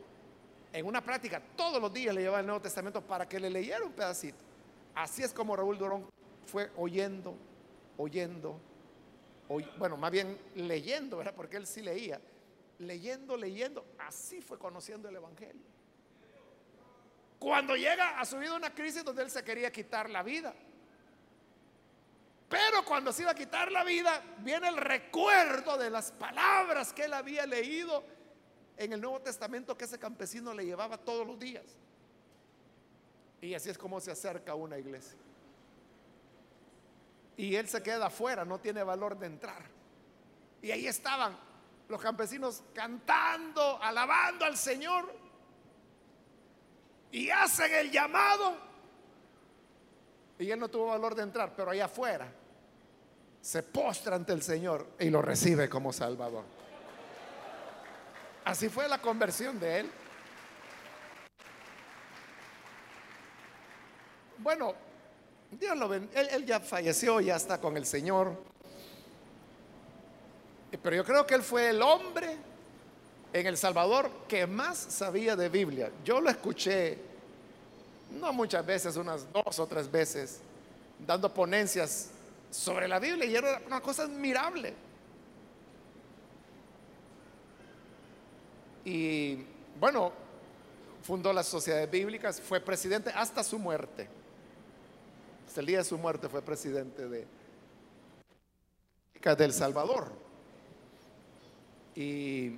en 0.71 0.85
una 0.85 1.03
práctica. 1.03 1.43
Todos 1.57 1.81
los 1.81 1.91
días 1.91 2.15
le 2.15 2.21
llevaba 2.21 2.41
el 2.41 2.47
Nuevo 2.47 2.61
Testamento 2.61 3.01
para 3.01 3.27
que 3.27 3.41
le 3.41 3.49
leyera 3.49 3.83
un 3.83 3.93
pedacito. 3.93 4.37
Así 4.95 5.23
es 5.23 5.33
como 5.33 5.57
Raúl 5.57 5.79
Durón 5.79 6.05
fue 6.45 6.71
oyendo, 6.77 7.35
oyendo, 7.97 8.61
bueno, 9.79 9.97
más 9.97 10.11
bien 10.11 10.37
leyendo, 10.57 11.17
¿verdad? 11.17 11.33
Porque 11.35 11.57
él 11.57 11.67
sí 11.67 11.81
leía. 11.81 12.21
Leyendo, 12.81 13.35
leyendo. 13.35 13.83
Así 13.99 14.43
fue 14.43 14.59
conociendo 14.59 15.09
el 15.09 15.17
Evangelio. 15.17 15.78
Cuando 17.39 17.77
llega 17.77 18.19
a 18.19 18.25
su 18.25 18.39
vida 18.39 18.55
una 18.55 18.75
crisis 18.75 19.05
donde 19.05 19.23
él 19.23 19.31
se 19.31 19.45
quería 19.45 19.71
quitar 19.71 20.11
la 20.11 20.23
vida. 20.23 20.55
Pero 22.49 22.85
cuando 22.85 23.13
se 23.13 23.23
iba 23.23 23.33
a 23.33 23.35
quitar 23.35 23.71
la 23.71 23.85
vida, 23.85 24.23
viene 24.39 24.69
el 24.69 24.77
recuerdo 24.77 25.77
de 25.77 25.91
las 25.91 26.11
palabras 26.13 26.93
que 26.93 27.05
él 27.05 27.13
había 27.13 27.47
leído 27.47 28.03
en 28.77 28.93
el 28.93 29.01
Nuevo 29.01 29.21
Testamento 29.21 29.77
que 29.77 29.85
ese 29.85 29.99
campesino 29.99 30.55
le 30.55 30.65
llevaba 30.65 30.97
todos 30.97 31.27
los 31.27 31.39
días. 31.39 31.65
Y 33.41 33.55
así 33.55 33.69
es 33.69 33.79
como 33.79 34.01
se 34.01 34.11
acerca 34.11 34.53
a 34.53 34.55
una 34.55 34.79
iglesia. 34.79 35.19
Y 37.37 37.55
él 37.55 37.69
se 37.69 37.83
queda 37.83 38.07
afuera, 38.07 38.45
no 38.45 38.59
tiene 38.59 38.83
valor 38.83 39.17
de 39.19 39.27
entrar. 39.27 39.63
Y 40.63 40.71
ahí 40.71 40.87
estaban 40.87 41.39
los 41.89 42.01
campesinos 42.01 42.63
cantando, 42.75 43.81
alabando 43.83 44.45
al 44.45 44.57
Señor. 44.57 45.13
Y 47.13 47.31
hacen 47.31 47.73
el 47.75 47.91
llamado. 47.91 48.57
Y 50.39 50.51
él 50.51 50.59
no 50.59 50.69
tuvo 50.69 50.87
valor 50.87 51.15
de 51.15 51.23
entrar, 51.23 51.53
pero 51.57 51.71
allá 51.71 51.87
afuera 51.87 52.31
se 53.41 53.63
postra 53.63 54.17
ante 54.17 54.33
el 54.33 54.43
Señor 54.43 54.87
y 54.99 55.11
lo 55.11 55.23
recibe 55.23 55.69
como 55.69 55.93
Salvador. 55.93 56.45
Así 58.45 58.69
fue 58.69 58.89
la 58.89 58.99
conversión 58.99 59.59
de 59.59 59.81
él. 59.81 59.91
Bueno, 64.39 64.75
Dios 65.51 65.77
lo 65.77 65.89
ven. 65.89 66.09
Él, 66.15 66.47
ya 66.47 66.61
falleció, 66.61 67.21
ya 67.21 67.37
está 67.37 67.61
con 67.61 67.77
el 67.77 67.85
Señor. 67.85 68.41
Pero 70.83 70.97
yo 70.97 71.05
creo 71.05 71.27
que 71.27 71.35
él 71.35 71.43
fue 71.43 71.71
el 71.71 71.83
hombre 71.83 72.37
en 73.33 73.47
El 73.47 73.57
Salvador 73.57 74.11
que 74.27 74.47
más 74.47 74.79
sabía 74.79 75.37
de 75.37 75.49
Biblia. 75.49 75.91
Yo 76.05 76.21
lo 76.21 76.31
escuché, 76.31 76.99
no 78.13 78.33
muchas 78.33 78.65
veces, 78.65 78.97
unas 78.97 79.31
dos 79.33 79.59
o 79.59 79.67
tres 79.67 79.91
veces, 79.91 80.41
dando 81.07 81.33
ponencias 81.33 82.11
sobre 82.51 82.89
la 82.89 82.99
Biblia 82.99 83.27
y 83.27 83.37
era 83.37 83.61
una 83.67 83.81
cosa 83.81 84.05
admirable. 84.05 84.75
Y 88.85 89.45
bueno, 89.79 90.13
fundó 91.03 91.33
las 91.33 91.47
sociedades 91.47 91.91
bíblicas, 91.91 92.41
fue 92.41 92.61
presidente 92.61 93.11
hasta 93.11 93.45
su 93.45 93.59
muerte. 93.59 94.09
Hasta 95.47 95.61
el 95.61 95.67
día 95.67 95.79
de 95.79 95.85
su 95.85 95.99
muerte 95.99 96.29
fue 96.29 96.43
presidente 96.43 97.09
de 97.09 97.27
del 99.37 99.53
Salvador. 99.53 100.11
Y 101.95 102.53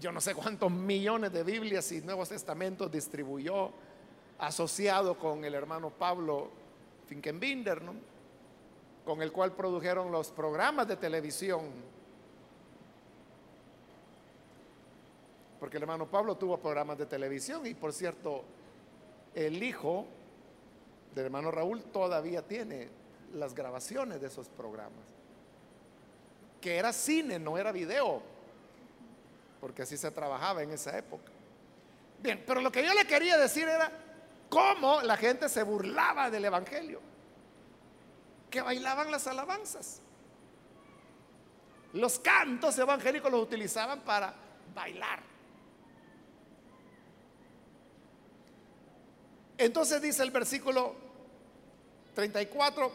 yo 0.00 0.12
no 0.12 0.20
sé 0.20 0.34
cuántos 0.34 0.70
millones 0.70 1.32
de 1.32 1.42
Biblias 1.42 1.90
y 1.92 2.00
Nuevos 2.00 2.28
Testamentos 2.28 2.90
distribuyó 2.90 3.70
asociado 4.38 5.18
con 5.18 5.44
el 5.44 5.54
hermano 5.54 5.90
Pablo 5.90 6.50
Finkenbinder, 7.06 7.82
¿no? 7.82 7.94
con 9.04 9.22
el 9.22 9.32
cual 9.32 9.52
produjeron 9.52 10.12
los 10.12 10.30
programas 10.30 10.86
de 10.86 10.96
televisión. 10.96 11.62
Porque 15.58 15.78
el 15.78 15.82
hermano 15.82 16.06
Pablo 16.06 16.36
tuvo 16.36 16.58
programas 16.58 16.98
de 16.98 17.06
televisión 17.06 17.66
y 17.66 17.74
por 17.74 17.92
cierto, 17.92 18.44
el 19.34 19.62
hijo 19.62 20.06
del 21.14 21.24
hermano 21.24 21.50
Raúl 21.50 21.82
todavía 21.84 22.42
tiene 22.42 22.88
las 23.34 23.54
grabaciones 23.54 24.20
de 24.20 24.28
esos 24.28 24.48
programas. 24.48 25.04
Que 26.60 26.76
era 26.76 26.92
cine, 26.92 27.38
no 27.38 27.58
era 27.58 27.72
video, 27.72 28.22
porque 29.60 29.82
así 29.82 29.96
se 29.96 30.10
trabajaba 30.10 30.62
en 30.62 30.70
esa 30.70 30.96
época. 30.96 31.32
Bien, 32.20 32.42
pero 32.46 32.60
lo 32.60 32.72
que 32.72 32.84
yo 32.84 32.92
le 32.94 33.06
quería 33.06 33.36
decir 33.38 33.68
era 33.68 33.90
cómo 34.48 35.00
la 35.02 35.16
gente 35.16 35.48
se 35.48 35.62
burlaba 35.62 36.30
del 36.30 36.44
Evangelio 36.44 37.00
que 38.50 38.62
bailaban 38.62 39.10
las 39.10 39.26
alabanzas. 39.26 40.00
Los 41.92 42.18
cantos 42.18 42.78
evangélicos 42.78 43.30
los 43.30 43.42
utilizaban 43.42 44.00
para 44.00 44.34
bailar. 44.74 45.22
Entonces 49.56 50.00
dice 50.00 50.22
el 50.22 50.30
versículo 50.30 50.94
34, 52.14 52.92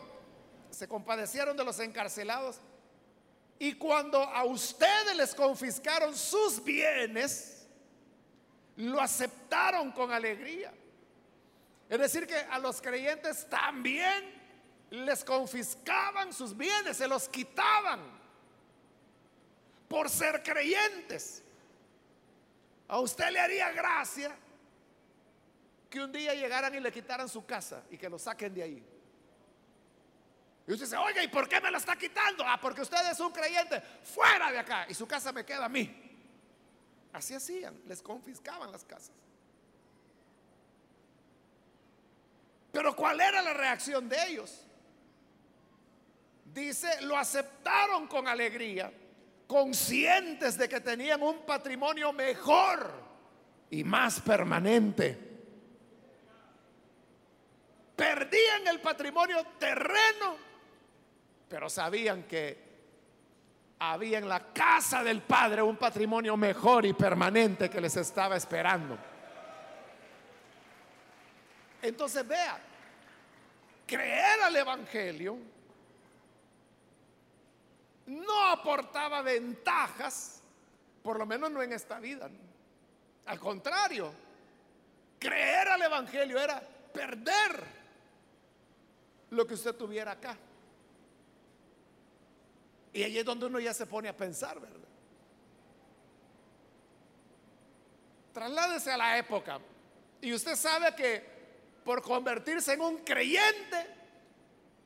se 0.69 0.88
compadecieron 0.88 1.58
de 1.58 1.63
los 1.63 1.80
encarcelados 1.80 2.60
y 3.59 3.73
cuando 3.73 4.21
a 4.21 4.43
ustedes 4.43 5.15
les 5.15 5.33
confiscaron 5.33 6.15
sus 6.15 6.63
bienes, 6.63 7.65
lo 8.77 8.99
aceptaron 8.99 9.91
con 9.91 10.11
alegría. 10.11 10.73
Es 11.89 11.99
decir, 11.99 12.25
que 12.25 12.35
a 12.35 12.59
los 12.59 12.81
creyentes 12.81 13.47
también 13.49 14.41
les 14.89 15.23
confiscaban 15.23 16.33
sus 16.33 16.55
bienes, 16.55 16.97
se 16.97 17.07
los 17.07 17.29
quitaban 17.29 17.99
por 19.87 20.09
ser 20.09 20.41
creyentes. 20.43 21.43
A 22.87 22.99
usted 22.99 23.29
le 23.29 23.39
haría 23.39 23.71
gracia 23.71 24.35
que 25.89 26.01
un 26.01 26.11
día 26.11 26.33
llegaran 26.33 26.73
y 26.73 26.79
le 26.79 26.91
quitaran 26.91 27.29
su 27.29 27.45
casa 27.45 27.83
y 27.91 27.97
que 27.97 28.09
lo 28.09 28.17
saquen 28.17 28.53
de 28.53 28.63
ahí. 28.63 28.83
Y 30.67 30.71
usted 30.71 30.86
dice, 30.86 30.97
oye, 30.97 31.23
¿y 31.23 31.28
por 31.28 31.47
qué 31.49 31.60
me 31.60 31.69
la 31.69 31.78
está 31.78 31.95
quitando? 31.95 32.43
Ah, 32.47 32.60
porque 32.62 32.82
usted 32.82 33.12
es 33.12 33.19
un 33.19 33.32
creyente, 33.32 33.82
fuera 34.04 34.52
de 34.52 34.60
acá 34.60 34.86
y 34.89 34.93
su 34.93 35.06
casa 35.08 35.32
me 35.32 35.45
queda 35.45 35.65
a 35.65 35.69
mí. 35.69 35.99
Así 37.12 37.34
hacían, 37.34 37.80
les 37.86 38.02
confiscaban 38.02 38.71
las 38.71 38.84
casas. 38.84 39.12
Pero 42.71 42.95
¿cuál 42.95 43.21
era 43.21 43.41
la 43.41 43.54
reacción 43.54 44.10
de 44.10 44.17
ellos? 44.28 44.63
dice, 46.54 47.02
lo 47.02 47.17
aceptaron 47.17 48.08
con 48.08 48.28
alegría, 48.28 48.91
conscientes 49.47 50.58
de 50.58 50.69
que 50.69 50.80
tenían 50.80 51.21
un 51.21 51.45
patrimonio 51.45 52.13
mejor 52.13 52.91
y 53.69 53.84
más 53.84 54.21
permanente. 54.21 55.17
Perdían 57.95 58.67
el 58.67 58.80
patrimonio 58.80 59.45
terreno, 59.60 60.38
pero 61.53 61.69
sabían 61.69 62.23
que 62.23 62.57
había 63.77 64.17
en 64.17 64.27
la 64.27 64.51
casa 64.51 65.03
del 65.03 65.21
Padre 65.21 65.61
un 65.61 65.77
patrimonio 65.77 66.35
mejor 66.35 66.83
y 66.83 66.93
permanente 66.93 67.69
que 67.69 67.79
les 67.79 67.95
estaba 67.95 68.35
esperando. 68.35 68.97
Entonces 71.80 72.28
vea, 72.28 72.59
creer 73.86 74.41
al 74.41 74.55
Evangelio 74.55 75.38
no 78.07 78.47
aportaba 78.47 79.21
ventajas, 79.21 80.41
por 81.03 81.19
lo 81.19 81.28
menos 81.28 81.51
no 81.51 81.61
en 81.61 81.71
esta 81.71 81.99
vida. 81.99 82.32
Al 83.28 83.39
contrario, 83.39 84.11
creer 85.19 85.67
al 85.67 85.84
Evangelio 85.84 86.39
era 86.39 86.59
perder 86.91 87.63
lo 89.30 89.45
que 89.45 89.53
usted 89.53 89.75
tuviera 89.75 90.13
acá. 90.13 90.36
Y 92.93 93.03
ahí 93.03 93.17
es 93.17 93.25
donde 93.25 93.47
uno 93.47 93.59
ya 93.59 93.73
se 93.73 93.87
pone 93.87 94.07
a 94.07 94.15
pensar, 94.15 94.59
¿verdad? 94.59 94.79
Trasládese 98.33 98.91
a 98.91 98.97
la 98.97 99.17
época. 99.17 99.59
Y 100.21 100.33
usted 100.33 100.55
sabe 100.55 100.95
que 100.95 101.33
por 101.83 102.01
convertirse 102.01 102.73
en 102.73 102.81
un 102.81 102.97
creyente, 102.99 103.87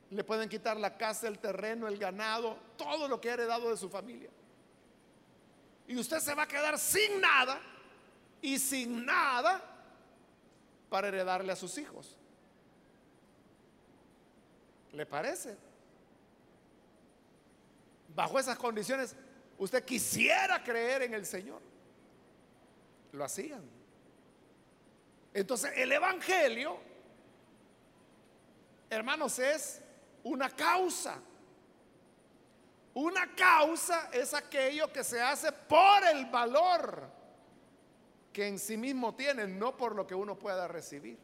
le 0.09 0.23
pueden 0.23 0.47
quitar 0.47 0.77
la 0.77 0.97
casa, 0.97 1.27
el 1.27 1.39
terreno, 1.39 1.87
el 1.87 1.97
ganado, 1.97 2.57
todo 2.77 3.07
lo 3.07 3.19
que 3.19 3.29
ha 3.29 3.33
heredado 3.33 3.69
de 3.69 3.77
su 3.77 3.89
familia. 3.89 4.29
Y 5.87 5.97
usted 5.97 6.19
se 6.19 6.33
va 6.33 6.43
a 6.43 6.47
quedar 6.47 6.79
sin 6.79 7.19
nada 7.19 7.59
y 8.41 8.57
sin 8.57 9.05
nada 9.05 9.61
para 10.89 11.09
heredarle 11.09 11.51
a 11.51 11.55
sus 11.55 11.77
hijos. 11.77 12.15
¿Le 14.93 15.05
parece? 15.05 15.57
Bajo 18.17 18.39
esas 18.39 18.57
condiciones, 18.57 19.15
usted 19.59 19.85
quisiera 19.85 20.63
creer 20.63 21.03
en 21.03 21.13
el 21.13 21.23
Señor. 21.23 21.61
Lo 23.11 23.23
hacían. 23.23 23.61
Entonces, 25.35 25.71
el 25.75 25.91
Evangelio, 25.91 26.79
hermanos, 28.89 29.37
es 29.37 29.83
una 30.23 30.49
causa. 30.49 31.19
Una 32.95 33.35
causa 33.35 34.09
es 34.11 34.33
aquello 34.33 34.91
que 34.91 35.03
se 35.03 35.21
hace 35.21 35.51
por 35.51 36.03
el 36.11 36.25
valor 36.25 37.11
que 38.33 38.47
en 38.47 38.57
sí 38.57 38.77
mismo 38.77 39.13
tiene, 39.13 39.45
no 39.45 39.77
por 39.77 39.95
lo 39.95 40.07
que 40.07 40.15
uno 40.15 40.39
pueda 40.39 40.67
recibir. 40.67 41.19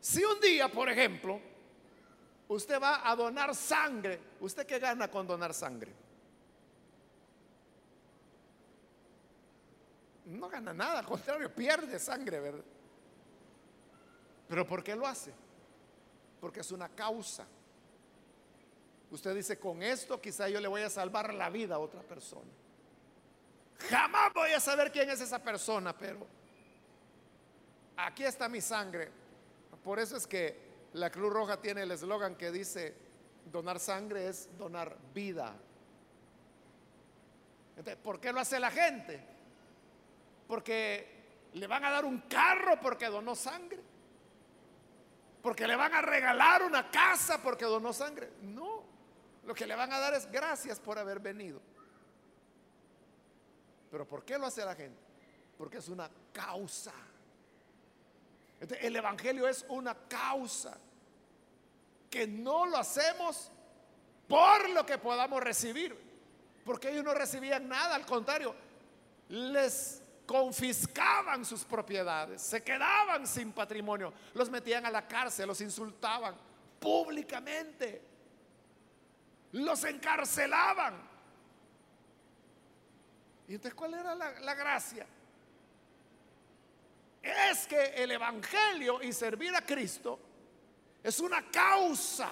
Si 0.00 0.22
un 0.22 0.38
día, 0.38 0.68
por 0.68 0.90
ejemplo, 0.90 1.53
usted 2.48 2.80
va 2.80 3.08
a 3.08 3.16
donar 3.16 3.54
sangre, 3.54 4.20
¿usted 4.40 4.66
qué 4.66 4.78
gana 4.78 5.10
con 5.10 5.26
donar 5.26 5.54
sangre? 5.54 5.92
No 10.26 10.48
gana 10.48 10.72
nada, 10.72 11.00
al 11.00 11.06
contrario, 11.06 11.54
pierde 11.54 11.98
sangre, 11.98 12.40
¿verdad? 12.40 12.64
Pero 14.48 14.66
¿por 14.66 14.82
qué 14.82 14.96
lo 14.96 15.06
hace? 15.06 15.32
Porque 16.40 16.60
es 16.60 16.70
una 16.72 16.88
causa. 16.88 17.46
Usted 19.10 19.34
dice, 19.34 19.58
con 19.58 19.82
esto 19.82 20.20
quizá 20.20 20.48
yo 20.48 20.60
le 20.60 20.68
voy 20.68 20.82
a 20.82 20.90
salvar 20.90 21.32
la 21.34 21.50
vida 21.50 21.76
a 21.76 21.78
otra 21.78 22.02
persona. 22.02 22.50
Jamás 23.90 24.32
voy 24.32 24.52
a 24.52 24.60
saber 24.60 24.90
quién 24.90 25.10
es 25.10 25.20
esa 25.20 25.38
persona, 25.38 25.96
pero 25.96 26.26
aquí 27.96 28.24
está 28.24 28.48
mi 28.48 28.60
sangre 28.60 29.24
por 29.84 29.98
eso 29.98 30.16
es 30.16 30.26
que 30.26 30.56
la 30.94 31.10
Cruz 31.10 31.32
Roja 31.32 31.60
tiene 31.60 31.82
el 31.82 31.90
eslogan 31.90 32.36
que 32.36 32.52
dice, 32.52 32.94
donar 33.50 33.80
sangre 33.80 34.28
es 34.28 34.48
donar 34.56 34.96
vida. 35.12 35.54
¿Por 38.02 38.20
qué 38.20 38.32
lo 38.32 38.38
hace 38.38 38.60
la 38.60 38.70
gente? 38.70 39.20
Porque 40.46 41.50
le 41.54 41.66
van 41.66 41.84
a 41.84 41.90
dar 41.90 42.04
un 42.04 42.20
carro 42.22 42.80
porque 42.80 43.06
donó 43.06 43.34
sangre. 43.34 43.80
Porque 45.42 45.66
le 45.66 45.74
van 45.74 45.92
a 45.92 46.00
regalar 46.00 46.62
una 46.62 46.88
casa 46.90 47.42
porque 47.42 47.64
donó 47.64 47.92
sangre. 47.92 48.30
No, 48.42 48.84
lo 49.44 49.52
que 49.52 49.66
le 49.66 49.74
van 49.74 49.92
a 49.92 49.98
dar 49.98 50.14
es 50.14 50.30
gracias 50.30 50.78
por 50.78 50.96
haber 50.96 51.18
venido. 51.18 51.60
Pero 53.90 54.06
¿por 54.06 54.24
qué 54.24 54.38
lo 54.38 54.46
hace 54.46 54.64
la 54.64 54.76
gente? 54.76 55.00
Porque 55.58 55.78
es 55.78 55.88
una 55.88 56.08
causa 56.32 56.94
el 58.80 58.96
Evangelio 58.96 59.48
es 59.48 59.64
una 59.68 59.94
causa 60.08 60.78
que 62.10 62.26
no 62.26 62.66
lo 62.66 62.76
hacemos 62.76 63.50
por 64.28 64.70
lo 64.70 64.86
que 64.86 64.98
podamos 64.98 65.42
recibir, 65.42 65.96
porque 66.64 66.90
ellos 66.90 67.04
no 67.04 67.12
recibían 67.12 67.68
nada, 67.68 67.94
al 67.94 68.06
contrario, 68.06 68.54
les 69.28 70.02
confiscaban 70.26 71.44
sus 71.44 71.64
propiedades, 71.64 72.40
se 72.40 72.62
quedaban 72.62 73.26
sin 73.26 73.52
patrimonio, 73.52 74.12
los 74.32 74.48
metían 74.50 74.86
a 74.86 74.90
la 74.90 75.06
cárcel, 75.06 75.46
los 75.48 75.60
insultaban 75.60 76.34
públicamente, 76.80 78.02
los 79.52 79.84
encarcelaban. 79.84 80.94
¿Y 83.48 83.54
entonces 83.54 83.74
cuál 83.74 83.94
era 83.94 84.14
la, 84.14 84.40
la 84.40 84.54
gracia? 84.54 85.06
Es 87.24 87.66
que 87.66 87.82
el 87.96 88.10
Evangelio 88.10 89.02
y 89.02 89.12
servir 89.12 89.56
a 89.56 89.64
Cristo 89.64 90.18
es 91.02 91.20
una 91.20 91.50
causa. 91.50 92.30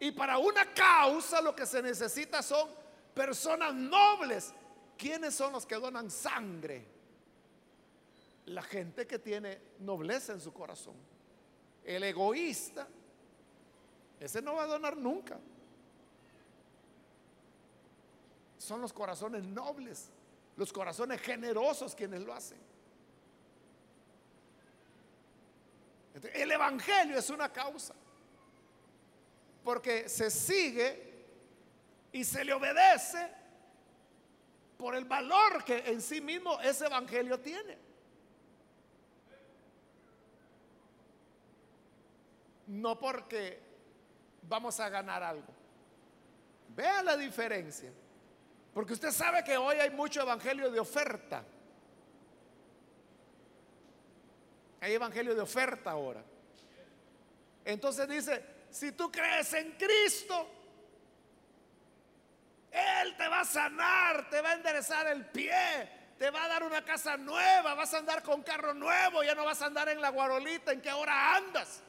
Y 0.00 0.10
para 0.10 0.38
una 0.38 0.74
causa 0.74 1.40
lo 1.40 1.54
que 1.54 1.64
se 1.64 1.80
necesita 1.80 2.42
son 2.42 2.68
personas 3.14 3.72
nobles. 3.74 4.52
¿Quiénes 4.98 5.34
son 5.36 5.52
los 5.52 5.64
que 5.64 5.76
donan 5.76 6.10
sangre? 6.10 6.84
La 8.46 8.62
gente 8.62 9.06
que 9.06 9.20
tiene 9.20 9.60
nobleza 9.78 10.32
en 10.32 10.40
su 10.40 10.52
corazón. 10.52 10.96
El 11.84 12.02
egoísta, 12.02 12.88
ese 14.18 14.42
no 14.42 14.56
va 14.56 14.64
a 14.64 14.66
donar 14.66 14.96
nunca. 14.96 15.38
Son 18.58 18.80
los 18.80 18.92
corazones 18.92 19.44
nobles, 19.44 20.10
los 20.56 20.72
corazones 20.72 21.20
generosos 21.20 21.94
quienes 21.94 22.22
lo 22.22 22.32
hacen. 22.32 22.71
El 26.34 26.52
Evangelio 26.52 27.18
es 27.18 27.30
una 27.30 27.52
causa. 27.52 27.94
Porque 29.64 30.08
se 30.08 30.30
sigue 30.30 31.26
y 32.12 32.24
se 32.24 32.44
le 32.44 32.52
obedece 32.52 33.30
por 34.76 34.94
el 34.94 35.04
valor 35.04 35.64
que 35.64 35.78
en 35.78 36.02
sí 36.02 36.20
mismo 36.20 36.60
ese 36.60 36.86
Evangelio 36.86 37.38
tiene. 37.40 37.78
No 42.66 42.98
porque 42.98 43.60
vamos 44.42 44.80
a 44.80 44.88
ganar 44.88 45.22
algo. 45.22 45.52
Vea 46.68 47.02
la 47.02 47.16
diferencia. 47.16 47.92
Porque 48.72 48.94
usted 48.94 49.10
sabe 49.10 49.44
que 49.44 49.56
hoy 49.56 49.76
hay 49.76 49.90
mucho 49.90 50.22
Evangelio 50.22 50.70
de 50.70 50.80
oferta. 50.80 51.44
Hay 54.82 54.94
evangelio 54.94 55.32
de 55.32 55.40
oferta 55.40 55.92
ahora. 55.92 56.24
Entonces 57.64 58.08
dice, 58.08 58.44
si 58.68 58.90
tú 58.90 59.12
crees 59.12 59.52
en 59.52 59.70
Cristo, 59.78 60.44
Él 62.68 63.16
te 63.16 63.28
va 63.28 63.42
a 63.42 63.44
sanar, 63.44 64.28
te 64.28 64.40
va 64.40 64.50
a 64.50 64.54
enderezar 64.54 65.06
el 65.06 65.24
pie, 65.26 65.88
te 66.18 66.28
va 66.30 66.42
a 66.42 66.48
dar 66.48 66.64
una 66.64 66.84
casa 66.84 67.16
nueva, 67.16 67.74
vas 67.74 67.94
a 67.94 67.98
andar 67.98 68.24
con 68.24 68.42
carro 68.42 68.74
nuevo, 68.74 69.22
ya 69.22 69.36
no 69.36 69.44
vas 69.44 69.62
a 69.62 69.66
andar 69.66 69.88
en 69.88 70.00
la 70.00 70.08
guarolita 70.08 70.72
en 70.72 70.82
que 70.82 70.90
ahora 70.90 71.36
andas. 71.36 71.80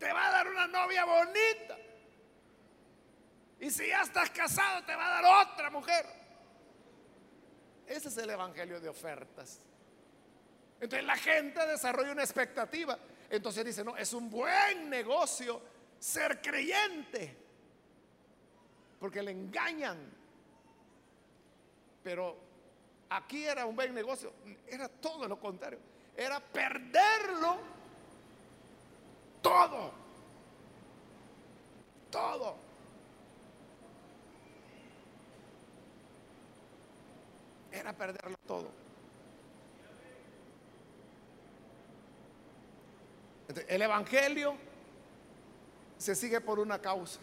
Te 0.00 0.12
va 0.12 0.26
a 0.26 0.32
dar 0.32 0.48
una 0.48 0.66
novia 0.66 1.04
bonita. 1.04 1.78
Y 3.60 3.70
si 3.70 3.86
ya 3.86 4.02
estás 4.02 4.30
casado, 4.30 4.84
te 4.84 4.96
va 4.96 5.06
a 5.06 5.22
dar 5.22 5.46
otra 5.46 5.70
mujer. 5.70 6.04
Ese 7.86 8.08
es 8.08 8.16
el 8.16 8.30
evangelio 8.30 8.80
de 8.80 8.88
ofertas. 8.88 9.60
Entonces 10.80 11.06
la 11.06 11.16
gente 11.16 11.66
desarrolla 11.66 12.12
una 12.12 12.22
expectativa. 12.22 12.98
Entonces 13.30 13.64
dice, 13.64 13.84
no, 13.84 13.96
es 13.96 14.12
un 14.12 14.30
buen 14.30 14.90
negocio 14.90 15.60
ser 15.98 16.40
creyente. 16.40 17.36
Porque 19.00 19.22
le 19.22 19.32
engañan. 19.32 19.98
Pero 22.02 22.36
aquí 23.10 23.44
era 23.44 23.66
un 23.66 23.74
buen 23.74 23.94
negocio. 23.94 24.32
Era 24.66 24.88
todo 24.88 25.26
lo 25.26 25.40
contrario. 25.40 25.78
Era 26.16 26.40
perderlo 26.40 27.58
todo. 29.42 29.92
Todo. 32.10 32.56
Era 37.72 37.92
perderlo 37.92 38.36
todo. 38.46 38.85
El 43.68 43.82
Evangelio 43.82 44.56
se 45.98 46.14
sigue 46.14 46.40
por 46.40 46.58
una 46.58 46.80
causa. 46.80 47.20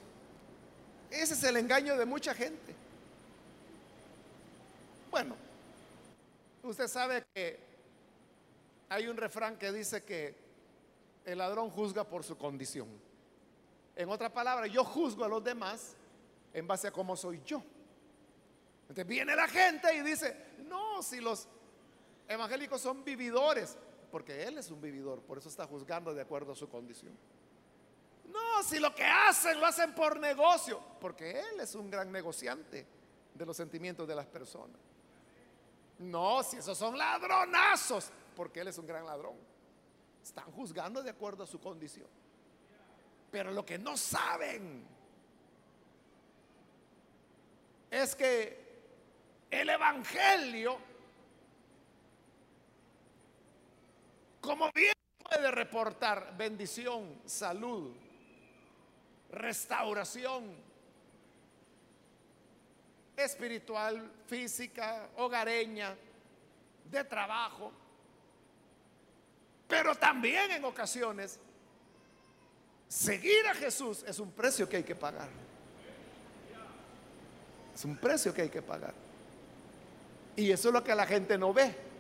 Ese 1.10 1.34
es 1.34 1.44
el 1.44 1.58
engaño 1.58 1.96
de 1.96 2.06
mucha 2.06 2.34
gente. 2.34 2.76
Bueno, 5.12 5.36
usted 6.64 6.88
sabe 6.88 7.24
que 7.34 7.60
hay 8.90 9.08
un 9.08 9.18
refrán 9.18 9.58
que 9.58 9.72
dice 9.72 10.04
que 10.04 10.36
el 11.26 11.38
ladrón 11.38 11.70
juzga 11.70 12.04
por 12.04 12.24
su 12.24 12.38
condición. 12.38 12.88
En 13.96 14.10
otra 14.10 14.34
palabra, 14.34 14.66
yo 14.68 14.84
juzgo 14.84 15.24
a 15.24 15.28
los 15.28 15.44
demás 15.44 15.96
en 16.54 16.68
base 16.68 16.88
a 16.88 16.92
cómo 16.92 17.16
soy 17.16 17.42
yo. 17.46 17.64
Entonces 18.84 19.06
viene 19.06 19.36
la 19.36 19.48
gente 19.48 19.96
y 19.96 20.02
dice, 20.02 20.36
no, 20.68 21.02
si 21.04 21.20
los 21.22 21.48
evangélicos 22.28 22.82
son 22.82 23.04
vividores, 23.04 23.78
porque 24.14 24.44
Él 24.44 24.60
es 24.60 24.70
un 24.70 24.80
vividor, 24.80 25.24
por 25.24 25.40
eso 25.40 25.50
está 25.50 25.66
juzgando 25.66 26.14
de 26.14 26.22
acuerdo 26.22 26.52
a 26.52 26.56
su 26.56 26.70
condición. 26.70 27.18
No, 28.32 28.62
si 28.62 28.78
lo 28.78 28.94
que 28.94 29.04
hacen 29.04 29.60
lo 29.60 29.66
hacen 29.66 29.96
por 29.96 30.20
negocio, 30.20 30.80
porque 31.02 31.32
Él 31.32 31.60
es 31.60 31.74
un 31.74 31.90
gran 31.90 32.12
negociante 32.12 32.86
de 33.34 33.44
los 33.44 33.58
sentimientos 33.58 34.08
de 34.08 34.14
las 34.14 34.28
personas. 34.28 34.78
No, 35.98 36.44
si 36.44 36.58
esos 36.58 36.78
son 36.78 36.96
ladronazos, 36.96 38.12
porque 38.36 38.60
Él 38.60 38.68
es 38.68 38.78
un 38.78 38.86
gran 38.86 39.04
ladrón. 39.04 39.36
Están 40.22 40.52
juzgando 40.52 41.02
de 41.02 41.10
acuerdo 41.10 41.46
a 41.46 41.48
su 41.48 41.60
condición. 41.60 42.08
Pero 43.32 43.50
lo 43.50 43.66
que 43.66 43.80
no 43.80 43.98
saben 43.98 44.86
es 47.90 48.16
que 48.16 48.64
el 49.50 49.70
Evangelio 49.70 50.78
como 54.44 54.70
bien 54.74 54.94
puede 55.24 55.50
reportar 55.52 56.36
bendición, 56.38 57.22
salud, 57.26 57.92
restauración 59.32 60.54
espiritual, 63.16 64.12
física, 64.28 65.08
hogareña, 65.16 65.96
de 66.92 67.04
trabajo, 67.06 67.72
pero 69.66 69.96
también 69.96 70.52
en 70.52 70.66
ocasiones 70.66 71.40
seguir 72.90 73.48
a 73.48 73.56
Jesús 73.56 74.04
es 74.06 74.20
un 74.20 74.32
precio 74.32 74.68
que 74.68 74.78
hay 74.78 74.84
que 74.84 74.96
pagar. 74.96 75.30
Es 77.74 77.86
un 77.86 77.96
precio 77.96 78.34
que 78.34 78.42
hay 78.42 78.50
que 78.50 78.62
pagar. 78.62 78.94
Y 80.36 80.52
eso 80.52 80.68
es 80.68 80.74
lo 80.74 80.84
que 80.84 80.94
la 80.94 81.06
gente 81.06 81.38
no 81.38 81.54
ve. 81.54 81.93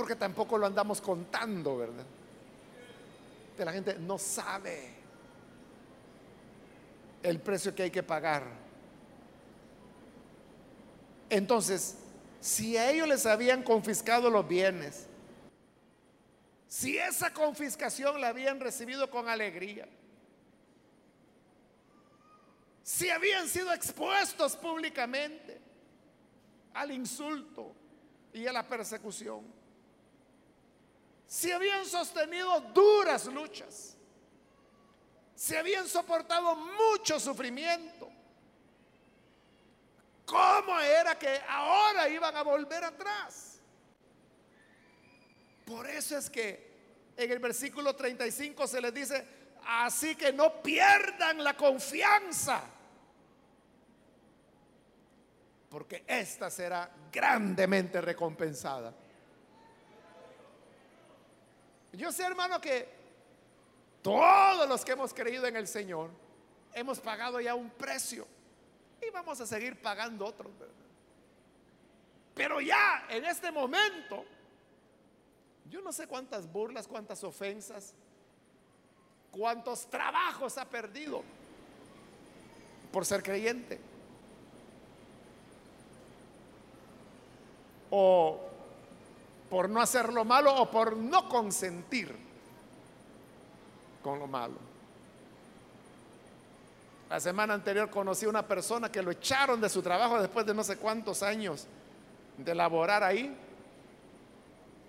Porque 0.00 0.16
tampoco 0.16 0.56
lo 0.56 0.64
andamos 0.64 0.98
contando, 0.98 1.76
¿verdad? 1.76 2.06
La 3.58 3.70
gente 3.70 3.98
no 3.98 4.16
sabe 4.16 4.94
el 7.22 7.38
precio 7.38 7.74
que 7.74 7.82
hay 7.82 7.90
que 7.90 8.02
pagar. 8.02 8.44
Entonces, 11.28 11.98
si 12.40 12.78
a 12.78 12.90
ellos 12.90 13.08
les 13.08 13.26
habían 13.26 13.62
confiscado 13.62 14.30
los 14.30 14.48
bienes, 14.48 15.06
si 16.66 16.96
esa 16.96 17.34
confiscación 17.34 18.22
la 18.22 18.28
habían 18.28 18.58
recibido 18.58 19.10
con 19.10 19.28
alegría, 19.28 19.86
si 22.82 23.10
habían 23.10 23.46
sido 23.46 23.70
expuestos 23.74 24.56
públicamente 24.56 25.60
al 26.72 26.90
insulto 26.90 27.74
y 28.32 28.46
a 28.46 28.52
la 28.54 28.66
persecución, 28.66 29.59
si 31.30 31.52
habían 31.52 31.86
sostenido 31.86 32.60
duras 32.74 33.26
luchas, 33.26 33.96
si 35.32 35.54
habían 35.54 35.86
soportado 35.86 36.56
mucho 36.56 37.20
sufrimiento, 37.20 38.10
¿cómo 40.26 40.80
era 40.80 41.16
que 41.16 41.40
ahora 41.48 42.08
iban 42.08 42.36
a 42.36 42.42
volver 42.42 42.82
atrás? 42.82 43.60
Por 45.64 45.86
eso 45.88 46.18
es 46.18 46.28
que 46.28 46.68
en 47.16 47.30
el 47.30 47.38
versículo 47.38 47.94
35 47.94 48.66
se 48.66 48.80
les 48.80 48.92
dice, 48.92 49.24
así 49.64 50.16
que 50.16 50.32
no 50.32 50.60
pierdan 50.60 51.44
la 51.44 51.56
confianza 51.56 52.60
porque 55.68 56.02
esta 56.08 56.50
será 56.50 56.90
grandemente 57.12 58.00
recompensada. 58.00 58.92
Yo 61.92 62.12
sé, 62.12 62.24
hermano, 62.24 62.60
que 62.60 62.88
todos 64.02 64.68
los 64.68 64.84
que 64.84 64.92
hemos 64.92 65.12
creído 65.12 65.46
en 65.46 65.56
el 65.56 65.66
Señor 65.66 66.10
hemos 66.72 67.00
pagado 67.00 67.40
ya 67.40 67.54
un 67.54 67.70
precio 67.70 68.26
y 69.00 69.10
vamos 69.10 69.40
a 69.40 69.46
seguir 69.46 69.80
pagando 69.80 70.26
otro. 70.26 70.50
Pero 72.34 72.60
ya 72.60 73.06
en 73.08 73.24
este 73.24 73.50
momento, 73.50 74.24
yo 75.68 75.82
no 75.82 75.92
sé 75.92 76.06
cuántas 76.06 76.50
burlas, 76.50 76.86
cuántas 76.86 77.22
ofensas, 77.24 77.92
cuántos 79.30 79.88
trabajos 79.90 80.56
ha 80.58 80.64
perdido 80.64 81.22
por 82.92 83.04
ser 83.04 83.22
creyente. 83.22 83.80
o 87.90 88.49
por 89.50 89.68
no 89.68 89.82
hacer 89.82 90.12
lo 90.12 90.24
malo 90.24 90.54
o 90.54 90.70
por 90.70 90.96
no 90.96 91.28
consentir 91.28 92.14
con 94.02 94.18
lo 94.18 94.28
malo. 94.28 94.54
La 97.10 97.18
semana 97.18 97.54
anterior 97.54 97.90
conocí 97.90 98.24
a 98.24 98.28
una 98.28 98.46
persona 98.46 98.90
que 98.90 99.02
lo 99.02 99.10
echaron 99.10 99.60
de 99.60 99.68
su 99.68 99.82
trabajo 99.82 100.20
después 100.20 100.46
de 100.46 100.54
no 100.54 100.62
sé 100.62 100.76
cuántos 100.76 101.24
años 101.24 101.66
de 102.38 102.54
laborar 102.54 103.02
ahí, 103.02 103.36